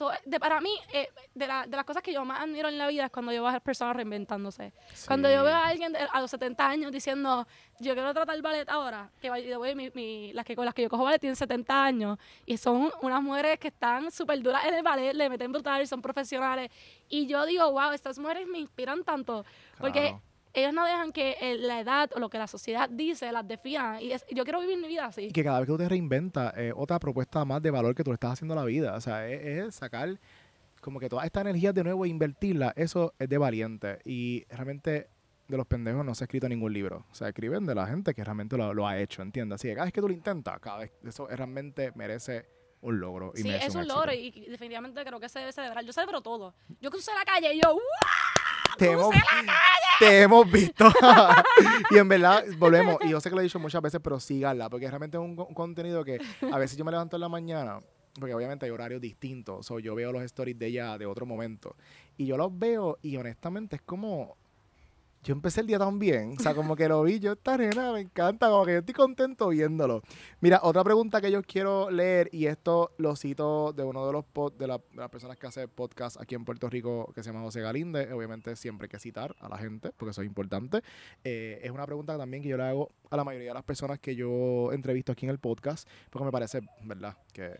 [0.00, 2.78] Todo- de, para mí, eh, de, la- de las cosas que yo más admiro en
[2.78, 4.72] la vida es cuando yo veo a las personas reinventándose.
[5.06, 7.46] Cuando yo veo a alguien de- a los 70 años diciendo,
[7.80, 9.30] yo quiero tratar el ballet ahora, que
[9.76, 12.90] mi- mi- las que con las que yo cojo ballet tienen 70 años y son
[13.02, 16.70] unas mujeres que están súper duras en el ballet, le meten brutal, son profesionales.
[17.10, 19.44] Y yo digo, wow, estas mujeres me inspiran tanto.
[19.78, 20.14] Porque.
[20.52, 24.00] Ellos no dejan que eh, la edad o lo que la sociedad dice las defina.
[24.00, 25.22] Y es- yo quiero vivir mi vida así.
[25.22, 28.02] Y que cada vez que tú te reinventas, es otra propuesta más de valor que
[28.04, 28.94] tú le estás haciendo a la vida.
[28.94, 30.18] O sea, es, es sacar
[30.80, 32.72] como que toda esta energía de nuevo e invertirla.
[32.76, 33.98] Eso es de valiente.
[34.04, 35.08] Y realmente
[35.46, 37.06] de los pendejos no se ha escrito ningún libro.
[37.10, 39.56] O sea, escriben de la gente que realmente lo, lo ha hecho, ¿entiendes?
[39.56, 42.46] Así que cada vez que tú lo intentas, cada vez eso realmente merece
[42.82, 43.32] un logro.
[43.34, 43.94] Y Sí, merece es un éxito.
[43.96, 45.84] logro y y definitivamente creo que se debe celebrar.
[45.84, 46.54] Yo celebro todo.
[46.80, 47.78] Yo crucé la calle y yo, ¡uh!
[48.76, 49.14] Te hemos,
[49.98, 50.86] te hemos visto.
[51.90, 52.96] y en verdad, volvemos.
[53.02, 55.36] Y yo sé que lo he dicho muchas veces, pero síganla, porque realmente es un,
[55.36, 56.18] co- un contenido que
[56.52, 57.80] a veces yo me levanto en la mañana,
[58.18, 59.66] porque obviamente hay horarios distintos.
[59.66, 61.76] So, yo veo los stories de ella de otro momento.
[62.16, 64.36] Y yo los veo y honestamente es como.
[65.22, 67.92] Yo empecé el día tan bien, o sea, como que lo vi, yo esta nena
[67.92, 70.00] me encanta, como que yo estoy contento viéndolo.
[70.40, 74.24] Mira, otra pregunta que yo quiero leer, y esto lo cito de uno de los
[74.24, 77.28] pod- de, la- de las personas que hace podcast aquí en Puerto Rico, que se
[77.30, 78.10] llama José Galinde.
[78.14, 80.80] Obviamente siempre hay que citar a la gente, porque eso es importante.
[81.22, 83.98] Eh, es una pregunta también que yo le hago a la mayoría de las personas
[83.98, 87.14] que yo entrevisto aquí en el podcast, porque me parece, ¿verdad?
[87.34, 87.50] Que,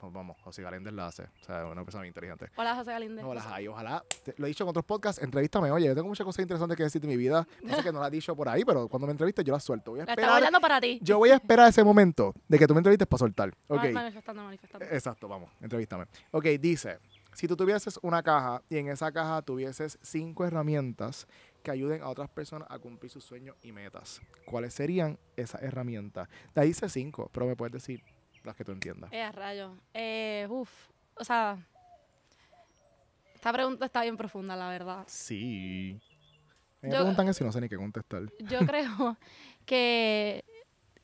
[0.00, 2.46] vamos, José Galinde la hace, o sea, una persona muy inteligente.
[2.56, 3.20] Hola, José Galinde.
[3.20, 4.02] No las hay, ojalá.
[4.24, 5.70] te- lo he dicho en otros podcasts, entrevístame.
[5.70, 7.46] Oye, yo tengo muchas cosas interesantes que decir de mi vida.
[7.62, 9.62] No sé que no las he dicho por ahí, pero cuando me entrevistes yo las
[9.62, 9.90] suelto.
[9.92, 10.98] Voy a La estaba esperar, hablando para ti.
[11.02, 13.52] yo voy a esperar ese momento de que tú me entrevistes para soltar.
[13.68, 13.84] Ok.
[13.84, 14.86] Ma- Manifestando, manifestando.
[14.86, 16.06] Exacto, vamos, entrevístame.
[16.30, 16.98] Ok, dice,
[17.34, 21.26] si tú tuvieses una caja y en esa caja tuvieses cinco herramientas
[21.62, 26.28] que ayuden a otras personas a cumplir sus sueños y metas, ¿cuáles serían esas herramientas?
[26.54, 28.02] De ahí dice cinco, pero me puedes decir
[28.44, 29.10] las que tú entiendas.
[29.12, 29.76] Eh, rayo.
[29.94, 30.70] Eh, uf.
[31.14, 31.56] O sea,
[33.34, 35.04] esta pregunta está bien profunda, la verdad.
[35.06, 36.00] Sí.
[36.82, 38.22] Me Yo- preguntan eso y no sé ni qué contestar.
[38.40, 39.16] Yo creo
[39.64, 40.44] que,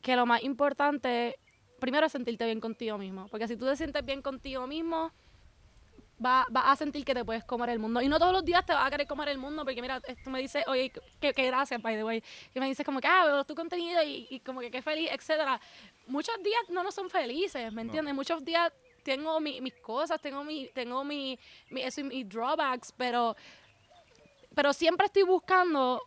[0.03, 1.39] que lo más importante,
[1.81, 3.29] primero es sentirte bien contigo mismo.
[3.29, 5.13] Porque si tú te sientes bien contigo mismo,
[6.19, 8.03] vas va a sentir que te puedes comer el mundo.
[8.03, 10.31] Y no todos los días te vas a querer comer el mundo, porque mira, tú
[10.31, 12.23] me dices, oye, que, que gracias, by the way.
[12.55, 15.09] Y me dices como que, ah, veo tu contenido y, y como que qué feliz,
[15.13, 15.61] etcétera.
[16.09, 18.15] Muchos días no nos son felices, ¿me entiendes?
[18.15, 18.73] Muchos días
[19.05, 21.39] tengo mi- mis cosas, tengo mi, tengo mi,
[21.71, 23.37] mi, eso mis drawbacks, pero,
[24.59, 26.03] pero siempre estoy buscando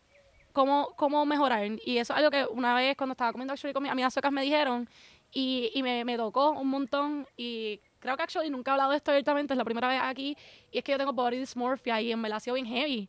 [0.52, 1.66] cómo, cómo mejorar.
[1.86, 4.30] Y eso es algo que una vez cuando estaba comiendo actually con mis amigas suecas
[4.30, 4.89] me dijeron
[5.32, 7.26] y, y me, me tocó un montón.
[7.38, 10.36] Y creo que actually nunca he hablado de esto abiertamente, es la primera vez aquí.
[10.70, 13.08] Y es que yo tengo body dysmorphia y en verdad bien heavy.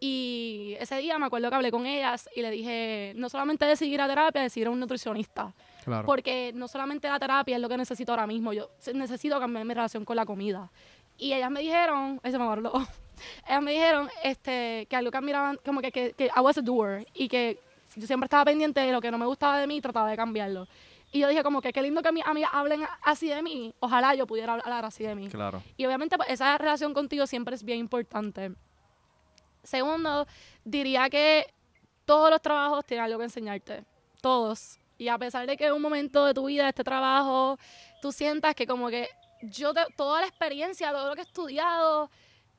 [0.00, 4.00] Y ese día me acuerdo que hablé con ellas y le dije, no solamente decidir
[4.00, 5.54] a terapia, decidir a un nutricionista.
[5.84, 6.04] Claro.
[6.06, 9.64] Porque no solamente la terapia es lo que necesito ahora mismo, yo se- necesito cambiar
[9.64, 10.72] mi relación con la comida.
[11.18, 12.72] Y ellas me dijeron, ese me acuerdo,
[13.46, 16.62] ellas me dijeron este, que algo que admiraban, como que, que, que I was a
[16.62, 17.58] doer y que
[17.96, 20.16] yo siempre estaba pendiente de lo que no me gustaba de mí y trataba de
[20.16, 20.66] cambiarlo.
[21.14, 24.14] Y yo dije como que qué lindo que mis amigas hablen así de mí, ojalá
[24.14, 25.28] yo pudiera hablar así de mí.
[25.28, 25.62] Claro.
[25.76, 28.52] Y obviamente pues, esa relación contigo siempre es bien importante.
[29.62, 30.26] Segundo,
[30.64, 31.52] diría que
[32.04, 33.84] todos los trabajos tienen algo que enseñarte.
[34.20, 34.78] Todos.
[34.98, 37.58] Y a pesar de que en un momento de tu vida, este trabajo,
[38.00, 39.08] tú sientas que como que
[39.42, 42.10] yo, te- toda la experiencia, todo lo que he estudiado,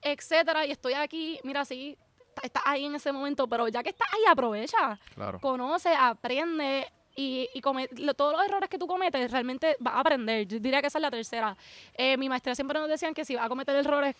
[0.03, 1.97] etcétera, y estoy aquí, mira, sí,
[2.41, 5.39] estás ahí en ese momento, pero ya que estás ahí, aprovecha Claro.
[5.39, 9.99] conoce, aprende y, y come- lo- todos los errores que tú cometes realmente vas a
[9.99, 10.47] aprender.
[10.47, 11.55] Yo diría que esa es la tercera.
[11.95, 14.15] Eh, mi maestría siempre nos decían que si vas a cometer errores,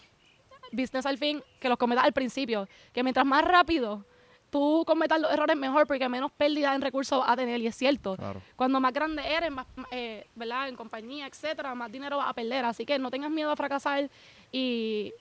[0.72, 2.68] business al fin, que los cometas al principio.
[2.94, 4.06] Que mientras más rápido
[4.52, 7.76] tú cometas los errores mejor porque menos pérdida en recursos vas a tener y es
[7.76, 8.16] cierto.
[8.16, 8.40] Claro.
[8.56, 10.70] Cuando más grande eres, más, eh, ¿verdad?
[10.70, 12.64] En compañía, etcétera, más dinero vas a perder.
[12.64, 14.08] Así que no tengas miedo a fracasar
[14.52, 15.12] y,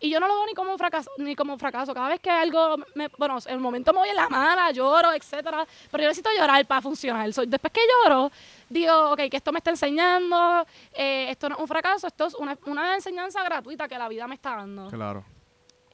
[0.00, 1.92] y yo no lo veo ni como fracaso, ni como fracaso.
[1.92, 5.12] Cada vez que algo, me, bueno, en el momento me voy en la mala, lloro,
[5.12, 7.30] etcétera, pero yo necesito llorar para funcionar.
[7.32, 8.32] So, después que lloro,
[8.68, 12.34] digo, ok, que esto me está enseñando, eh, esto no es un fracaso, esto es
[12.34, 14.88] una, una enseñanza gratuita que la vida me está dando.
[14.88, 15.24] Claro.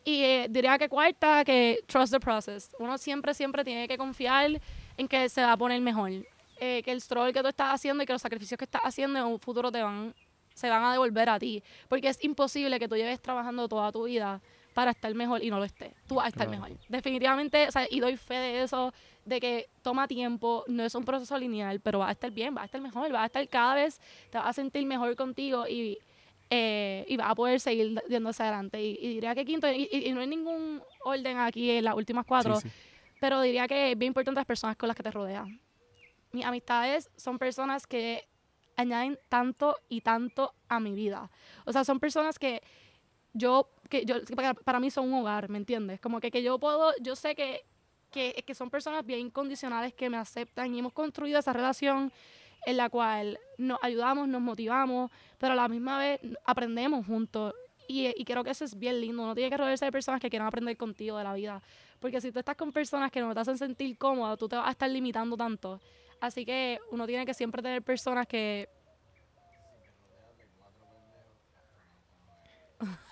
[0.04, 2.70] Y eh, diría que cuarta, que trust the process.
[2.78, 4.60] Uno siempre, siempre tiene que confiar
[4.96, 6.12] en que se va a poner mejor.
[6.58, 9.18] Eh, que el struggle que tú estás haciendo y que los sacrificios que estás haciendo
[9.18, 10.14] en un futuro te van,
[10.56, 11.62] se van a devolver a ti.
[11.86, 14.40] Porque es imposible que tú lleves trabajando toda tu vida
[14.72, 15.92] para estar mejor y no lo estés.
[16.06, 16.62] Tú vas a estar Claro.
[16.62, 16.78] mejor.
[16.88, 18.92] Definitivamente, o sea, y doy fe de eso,
[19.24, 22.62] de que toma tiempo, no es un proceso lineal, pero vas a estar bien, vas
[22.62, 24.00] a estar mejor, vas a estar cada vez,
[24.30, 25.98] te vas a sentir mejor contigo y,
[26.48, 28.82] eh, y vas a poder seguir hacia adelante.
[28.82, 32.56] Y, y diría que quinto, y, no hay ningún orden aquí en las últimas cuatro,
[32.60, 32.74] Sí, sí.
[33.20, 35.60] pero diría que es bien importante las personas con las que te rodean.
[36.32, 38.26] Mis amistades son personas que
[38.76, 41.30] añaden tanto y tanto a mi vida.
[41.64, 42.62] O sea, son personas que
[43.32, 46.00] yo, que yo para, para mí son un hogar, ¿me entiendes?
[46.00, 47.64] Como que, que yo puedo, yo sé que,
[48.10, 52.12] que, que son personas bien incondicionales que me aceptan y hemos construido esa relación
[52.64, 57.54] en la cual nos ayudamos, nos motivamos, pero a la misma vez aprendemos juntos.
[57.88, 59.22] Y, y creo que eso es bien lindo.
[59.22, 61.62] Uno tiene que rodearse de personas que quieran aprender contigo de la vida.
[62.00, 64.66] Porque si tú estás con personas que no te hacen sentir cómoda, tú te vas
[64.66, 65.80] a estar limitando tanto.
[66.26, 68.68] Así que uno tiene que siempre tener personas que...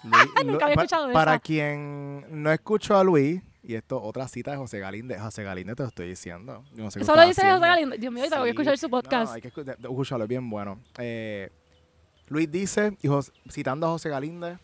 [0.02, 0.12] Luis-
[0.44, 1.40] Nunca había pa- escuchado Para esa.
[1.40, 5.82] quien no escuchó a Luis, y esto otra cita de José Galíndez, José Galíndez te
[5.84, 6.64] lo estoy diciendo.
[6.74, 7.60] No sé qué Eso lo estás dice José.
[7.66, 7.96] Galindo.
[7.96, 8.54] Dios mío, ahorita voy a Sí.
[8.56, 9.28] escuchar su podcast.
[9.28, 10.80] No, hay que escucharlo, bien bueno.
[10.98, 11.50] Eh,
[12.28, 14.58] Luis dice, y Jos- citando a José Galíndez,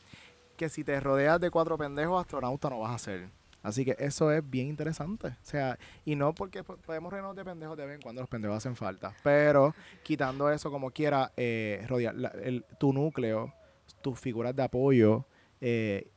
[0.56, 3.28] que si te rodeas de cuatro pendejos, astronauta no vas a ser.
[3.62, 5.28] Así que eso es bien interesante.
[5.28, 8.28] O sea, y no porque po- podemos rodearnos de pendejos de vez en cuando los
[8.30, 9.14] pendejos hacen falta.
[9.22, 13.52] Pero quitando eso como quiera, eh, rodear el- tu núcleo,
[14.02, 15.26] tus figuras de apoyo,
[15.60, 16.10] eh,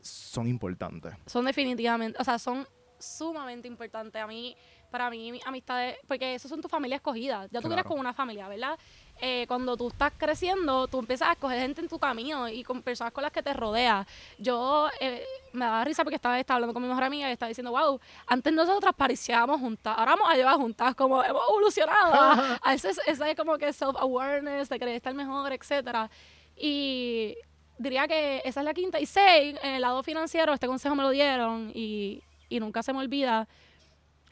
[0.00, 1.14] son importantes.
[1.26, 2.66] son definitivamente, o sea, son
[2.98, 4.20] sumamente importantes.
[4.22, 4.56] A mí,
[4.94, 7.48] para mí, mis amistades, porque eso son tu familia escogida.
[7.50, 7.88] Ya tú vienes Claro.
[7.88, 8.78] con una familia, ¿verdad?
[9.20, 12.80] Eh, cuando tú estás creciendo, tú empiezas a escoger gente en tu camino y con
[12.80, 14.06] personas con las que te rodeas.
[14.38, 17.48] Yo eh, me daba risa porque estaba, estaba hablando con mi mejor amiga y estaba
[17.48, 22.14] diciendo, wow, antes nosotras parecíamos juntas, ahora vamos a llevar juntas, como hemos evolucionado.
[22.14, 26.08] a, a ese, ese como que self-awareness, de querer estar mejor, etcétera.
[26.56, 27.36] Y
[27.78, 29.00] diría que esa es la quinta.
[29.00, 32.92] Y seis, en el lado financiero, este consejo me lo dieron y, y nunca se
[32.92, 33.48] me olvida.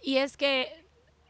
[0.02, 0.84] Y es que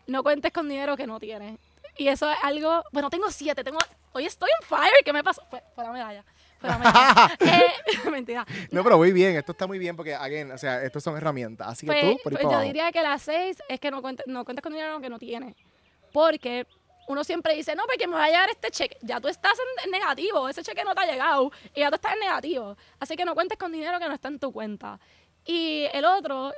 [0.06, 1.58] no cuentes con dinero que no tienes.
[1.96, 2.82] Y eso es algo.
[2.92, 3.62] Bueno, tengo siete.
[3.62, 3.78] Tengo,
[4.12, 4.92] hoy estoy on fire.
[5.04, 5.42] ¿Qué me pasó?
[5.50, 6.24] Fue, fue la medalla.
[6.58, 7.36] Fue la medalla.
[7.40, 8.46] Eh, mentira.
[8.70, 11.68] No, pero muy bien, esto está muy bien porque, again, o sea, estos son herramientas.
[11.68, 12.66] Así que Pues, tú, por ahí pues para yo abajo.
[12.66, 15.54] diría que la seis es que no cuentes, no cuentes con dinero que no tienes.
[16.12, 16.66] Porque
[17.08, 18.96] uno siempre dice, no, porque me va a llegar este cheque.
[19.02, 19.52] Ya tú estás
[19.84, 22.76] en negativo, ese cheque no te ha llegado y ya tú estás en negativo.
[23.00, 24.98] Así que no cuentes con dinero que no está en tu cuenta.
[25.44, 26.52] Y el otro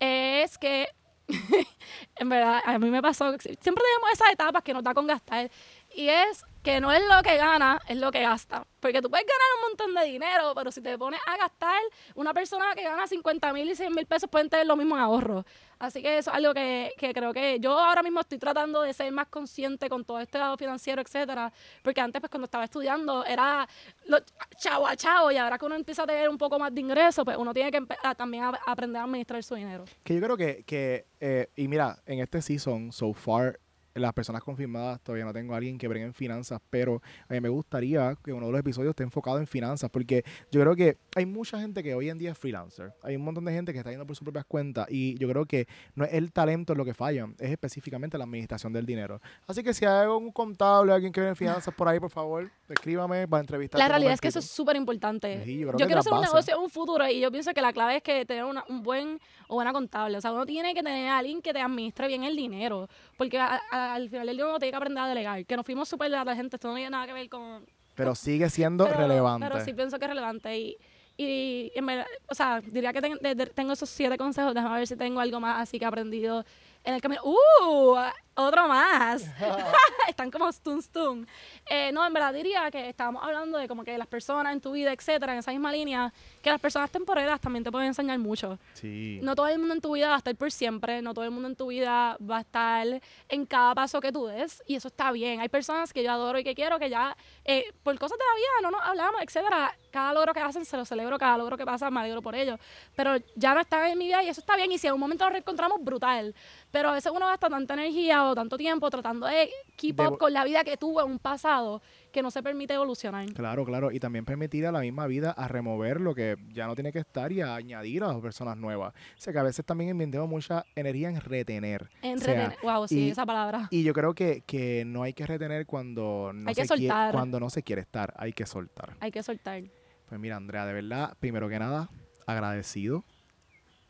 [0.00, 0.88] es que,
[2.16, 5.50] en verdad, a mí me pasó, siempre tenemos esas etapas que nos da con gastar.
[5.94, 8.66] Y es que no es lo que gana, es lo que gasta.
[8.80, 11.80] Porque tú puedes ganar un montón de dinero, pero si te pones a gastar,
[12.14, 15.02] una persona que gana 50 mil y 100 mil pesos pueden tener lo mismo en
[15.02, 15.44] ahorro.
[15.78, 18.92] Así que eso es algo que, que creo que yo ahora mismo estoy tratando de
[18.92, 21.52] ser más consciente con todo este lado financiero, etcétera.
[21.82, 23.66] Porque antes, pues cuando estaba estudiando, era
[24.06, 24.18] lo,
[24.58, 27.24] chavo a chavo, y ahora que uno empieza a tener un poco más de ingreso,
[27.24, 27.82] pues uno tiene que
[28.16, 29.84] también aprender a administrar su dinero.
[30.04, 33.58] Que yo creo que, que eh, y mira, en este season, so far,
[33.94, 37.40] las personas confirmadas, todavía no tengo a alguien que bregue en finanzas, pero a mí
[37.40, 40.96] me gustaría que uno de los episodios esté enfocado en finanzas, porque yo creo que
[41.16, 43.78] hay mucha gente que hoy en día es freelancer, hay un montón de gente que
[43.78, 46.84] está yendo por sus propias cuentas, y yo creo que no es el talento lo
[46.84, 49.20] que falla, es específicamente la administración del dinero.
[49.46, 52.50] Así que si hay un contable, alguien que ve en finanzas por ahí, por favor,
[52.68, 53.78] escríbame para entrevistar.
[53.78, 55.42] La realidad es que eso es súper importante.
[55.44, 57.96] Sí, yo quiero hacer un negocio en un futuro y yo pienso que la clave
[57.96, 59.18] es que tener una- un buen
[59.48, 60.16] o buena contable.
[60.16, 62.88] O sea, uno tiene que tener a alguien que te administre bien el dinero.
[63.16, 65.44] Porque a- a- al final del día uno tiene que aprender a delegar.
[65.46, 67.64] Que nos fuimos súper de la gente, esto no tiene nada que ver con...
[67.94, 69.46] Pero sigue siendo pero- relevante.
[69.48, 70.58] Pero sí pienso que es relevante.
[70.58, 70.76] Y,
[71.18, 74.54] y en verdad, o sea, diría que ten- de- de- tengo esos siete consejos.
[74.54, 76.44] Déjame ver si tengo algo más así que he aprendido
[76.84, 77.20] en el camino.
[77.24, 77.96] ¡Uh!
[78.34, 79.24] Otro más.
[80.08, 81.26] Están como stun stun.
[81.68, 84.72] Eh, no, en verdad diría que estábamos hablando de como que las personas en tu
[84.72, 86.12] vida, etcétera, en esa misma línea,
[86.42, 88.58] que las personas temporeras también te pueden enseñar mucho.
[88.74, 89.20] Sí.
[89.22, 91.30] No todo el mundo en tu vida va a estar por siempre, no todo el
[91.30, 94.88] mundo en tu vida va a estar en cada paso que tú des, y eso
[94.88, 95.40] está bien.
[95.40, 98.34] Hay personas que yo adoro y que quiero que ya, eh, por cosas de la
[98.34, 99.76] vida, no nos hablamos, etcétera.
[99.90, 102.58] Cada logro que hacen se lo celebro, cada logro que pasa me alegro por ello.
[102.94, 105.00] Pero ya no están en mi vida y eso está bien, y si en un
[105.00, 106.34] momento nos reencontramos, brutal.
[106.70, 110.44] Pero a veces uno gasta tanta energía tanto tiempo tratando de keep up con la
[110.44, 113.26] vida que tuvo en un pasado que no se permite evolucionar.
[113.32, 113.92] Claro, claro.
[113.92, 116.98] Y también permitir a la misma vida a remover lo que ya no tiene que
[116.98, 118.92] estar y a añadir a las personas nuevas.
[119.16, 121.88] O sea que a veces también invirtemos mucha energía en retener.
[122.02, 123.68] En O sea, retener- wow, sí, y- esa palabra.
[123.70, 126.78] Y yo creo que, que no hay que retener cuando no, Hay que se quie-
[126.88, 127.12] soltar.
[127.12, 128.12] cuando no se quiere estar.
[128.16, 128.96] Hay que soltar.
[129.00, 129.62] Hay que soltar.
[130.08, 131.88] Pues mira, Andrea, de verdad, primero que nada,
[132.26, 133.04] agradecido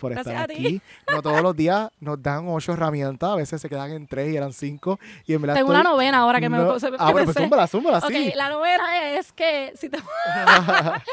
[0.01, 0.81] por Gracias estar aquí.
[1.13, 4.37] No todos los días nos dan ocho herramientas, a veces se quedan en tres y
[4.37, 4.99] eran cinco.
[5.27, 7.27] Y en verdad Tengo estoy- una novena ahora que me, No- se- que Ah, bueno,
[7.27, 8.33] pues zúmbala, zúmbala, Ok, sí.
[8.35, 9.99] la novena es que si te...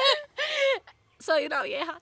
[1.19, 1.99] Soy una vieja.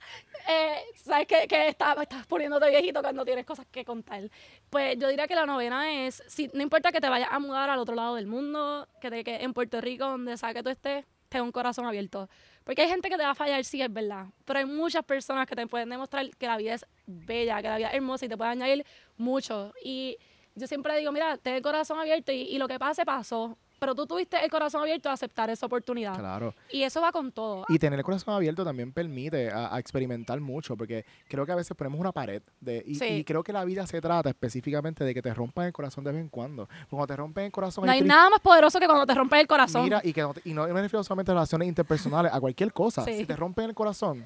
[0.48, 4.30] Eh, Sabes que, que estás, estás poniéndote viejito cuando tienes cosas que contar.
[4.70, 7.70] Pues yo diría que la novena es, si, no importa que te vayas a mudar
[7.70, 10.70] al otro lado del mundo, que, te, que en Puerto Rico, donde sea que tú
[10.70, 12.30] estés, tenga un corazón abierto.
[12.66, 14.26] Porque hay gente que te va a fallar, sí, es verdad.
[14.44, 17.78] Pero hay muchas personas que te pueden demostrar que la vida es bella, que la
[17.78, 18.86] vida es hermosa y te pueden añadir
[19.18, 19.72] mucho.
[19.84, 20.18] Y
[20.56, 23.56] yo siempre digo, mira, ten el corazón abierto y, y lo que pase, pasó.
[23.80, 26.18] Pero tú tuviste el corazón abierto a aceptar esa oportunidad.
[26.18, 26.54] Claro.
[26.72, 27.66] Y eso va con todo.
[27.68, 31.56] Y tener el corazón abierto también permite a, a experimentar mucho, porque creo que a
[31.56, 32.42] veces ponemos una pared.
[32.60, 33.06] De, y, Sí.
[33.06, 36.12] y creo que la vida se trata específicamente de que te rompan el corazón de
[36.12, 36.68] vez en cuando.
[36.90, 39.48] Cuando te rompen el corazón No hay nada más poderoso que cuando te rompes el
[39.48, 39.84] corazón.
[39.84, 42.72] Mira, y, que no, te- y no me refiero solamente a relaciones interpersonales, a cualquier
[42.74, 43.04] cosa.
[43.04, 43.18] Sí.
[43.18, 44.26] Si te rompen el corazón,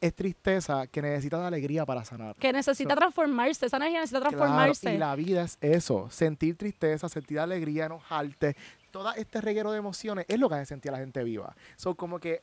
[0.00, 2.34] es tristeza que necesitas de alegría para sanar.
[2.36, 3.66] que necesita So- transformarse.
[3.66, 4.94] Esa energía necesita Claro, transformarse.
[4.94, 8.56] y la vida es eso, sentir tristeza, sentir alegría, enojarte,
[8.90, 11.54] todo este reguero de emociones es lo que hace sentir a la gente viva.
[11.76, 12.42] Son como que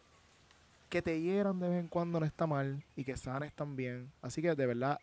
[0.89, 4.11] que te hieran de vez en cuando no está mal y que sanes también.
[4.21, 4.99] Así que de verdad,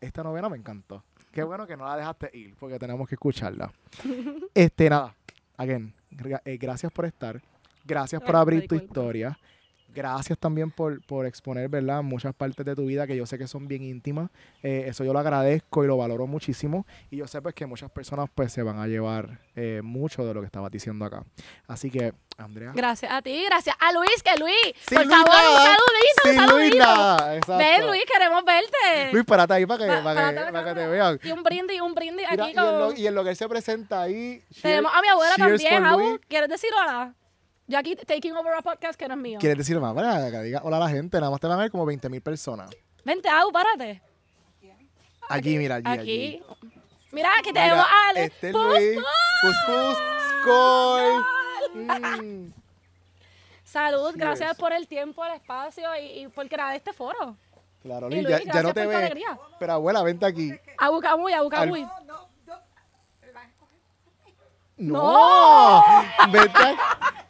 [0.00, 1.02] esta novena me encantó.
[1.32, 3.72] Qué bueno que no la dejaste ir, porque tenemos que escucharla.
[4.54, 5.12] este, nada,
[5.56, 5.92] again,
[6.44, 7.42] eh, gracias por estar.
[7.84, 9.36] Gracias por abrir tu historia.
[9.94, 12.02] Gracias también por, por exponer, ¿verdad?
[12.02, 14.28] Muchas partes de tu vida que yo sé que son bien íntimas.
[14.62, 16.84] Eh, eso yo lo agradezco y lo valoro muchísimo.
[17.10, 20.34] Y yo sé pues que muchas personas pues se van a llevar eh, mucho de
[20.34, 21.24] lo que estabas diciendo acá.
[21.68, 22.72] Así que, Andrea.
[22.74, 24.56] Gracias a ti, gracias a Luis, que Luis,
[24.88, 25.76] por Luis favor, un nada.
[25.76, 26.78] un Sin Luis saludito.
[26.78, 27.36] nada.
[27.36, 27.58] Exacto.
[27.58, 29.12] Ven, Luis, queremos verte.
[29.12, 31.20] Luis, párate ahí para que, Pa- para que, para que te vean.
[31.22, 32.96] Y un brindis, un brindis Mira, aquí y, en lo, con...
[32.98, 34.42] y en lo que él se presenta ahí.
[34.60, 36.00] Tenemos a mi abuela también, for Abu.
[36.08, 36.20] Luis.
[36.28, 37.14] ¿Quieres decirlo ahora?
[37.66, 39.38] Yo aquí taking over a podcast que no es mío.
[39.40, 39.94] ¿Quieres decir más?
[39.94, 41.18] Para que diga hola a la gente.
[41.18, 42.70] Nada más te van a ver como 20 mil personas.
[43.04, 44.02] Vente, Abu, párate.
[45.28, 45.84] Aquí, mira, allí.
[45.86, 46.00] Aquí.
[46.00, 46.42] allí.
[47.12, 48.24] Mira, aquí Mira, tenemos a Ale.
[48.24, 48.98] Este es Pus, Luis.
[49.42, 49.56] pus.
[49.66, 49.98] Pus,
[50.42, 51.24] Skol.
[51.74, 52.52] Mm.
[53.64, 54.16] Salud, Cheers.
[54.16, 57.36] gracias por el tiempo, el espacio y, y por crear este foro.
[57.82, 58.96] Claro, Y Luis, ya, no te por tu ve.
[58.96, 59.38] alegría.
[59.58, 60.52] Pero abuela, vente aquí.
[60.78, 61.48] Abu Camuy, Abu
[64.92, 65.82] No,
[66.30, 66.76] vete,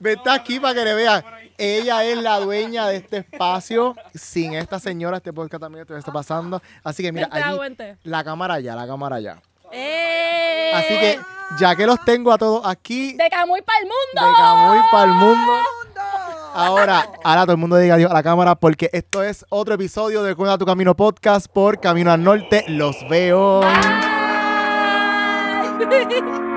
[0.00, 1.24] vete aquí para que le vean.
[1.56, 3.94] Ella es la dueña de este espacio.
[4.14, 6.60] Sin esta señora, este podcast también te está pasando.
[6.82, 9.36] Así que mira, allí, la cámara allá, la cámara allá.
[9.70, 10.72] ¡Eh!
[10.74, 11.20] Así que,
[11.58, 14.26] ya que los tengo a todos aquí, De Camuy para el mundo.
[14.28, 15.52] de Camuy para el mundo.
[16.54, 20.22] Ahora, ahora todo el mundo diga adiós a la cámara porque esto es otro episodio
[20.22, 22.64] de Cuida tu Camino Podcast por Camino al Norte.
[22.68, 23.60] Los veo.
[25.78, 26.44] Bye.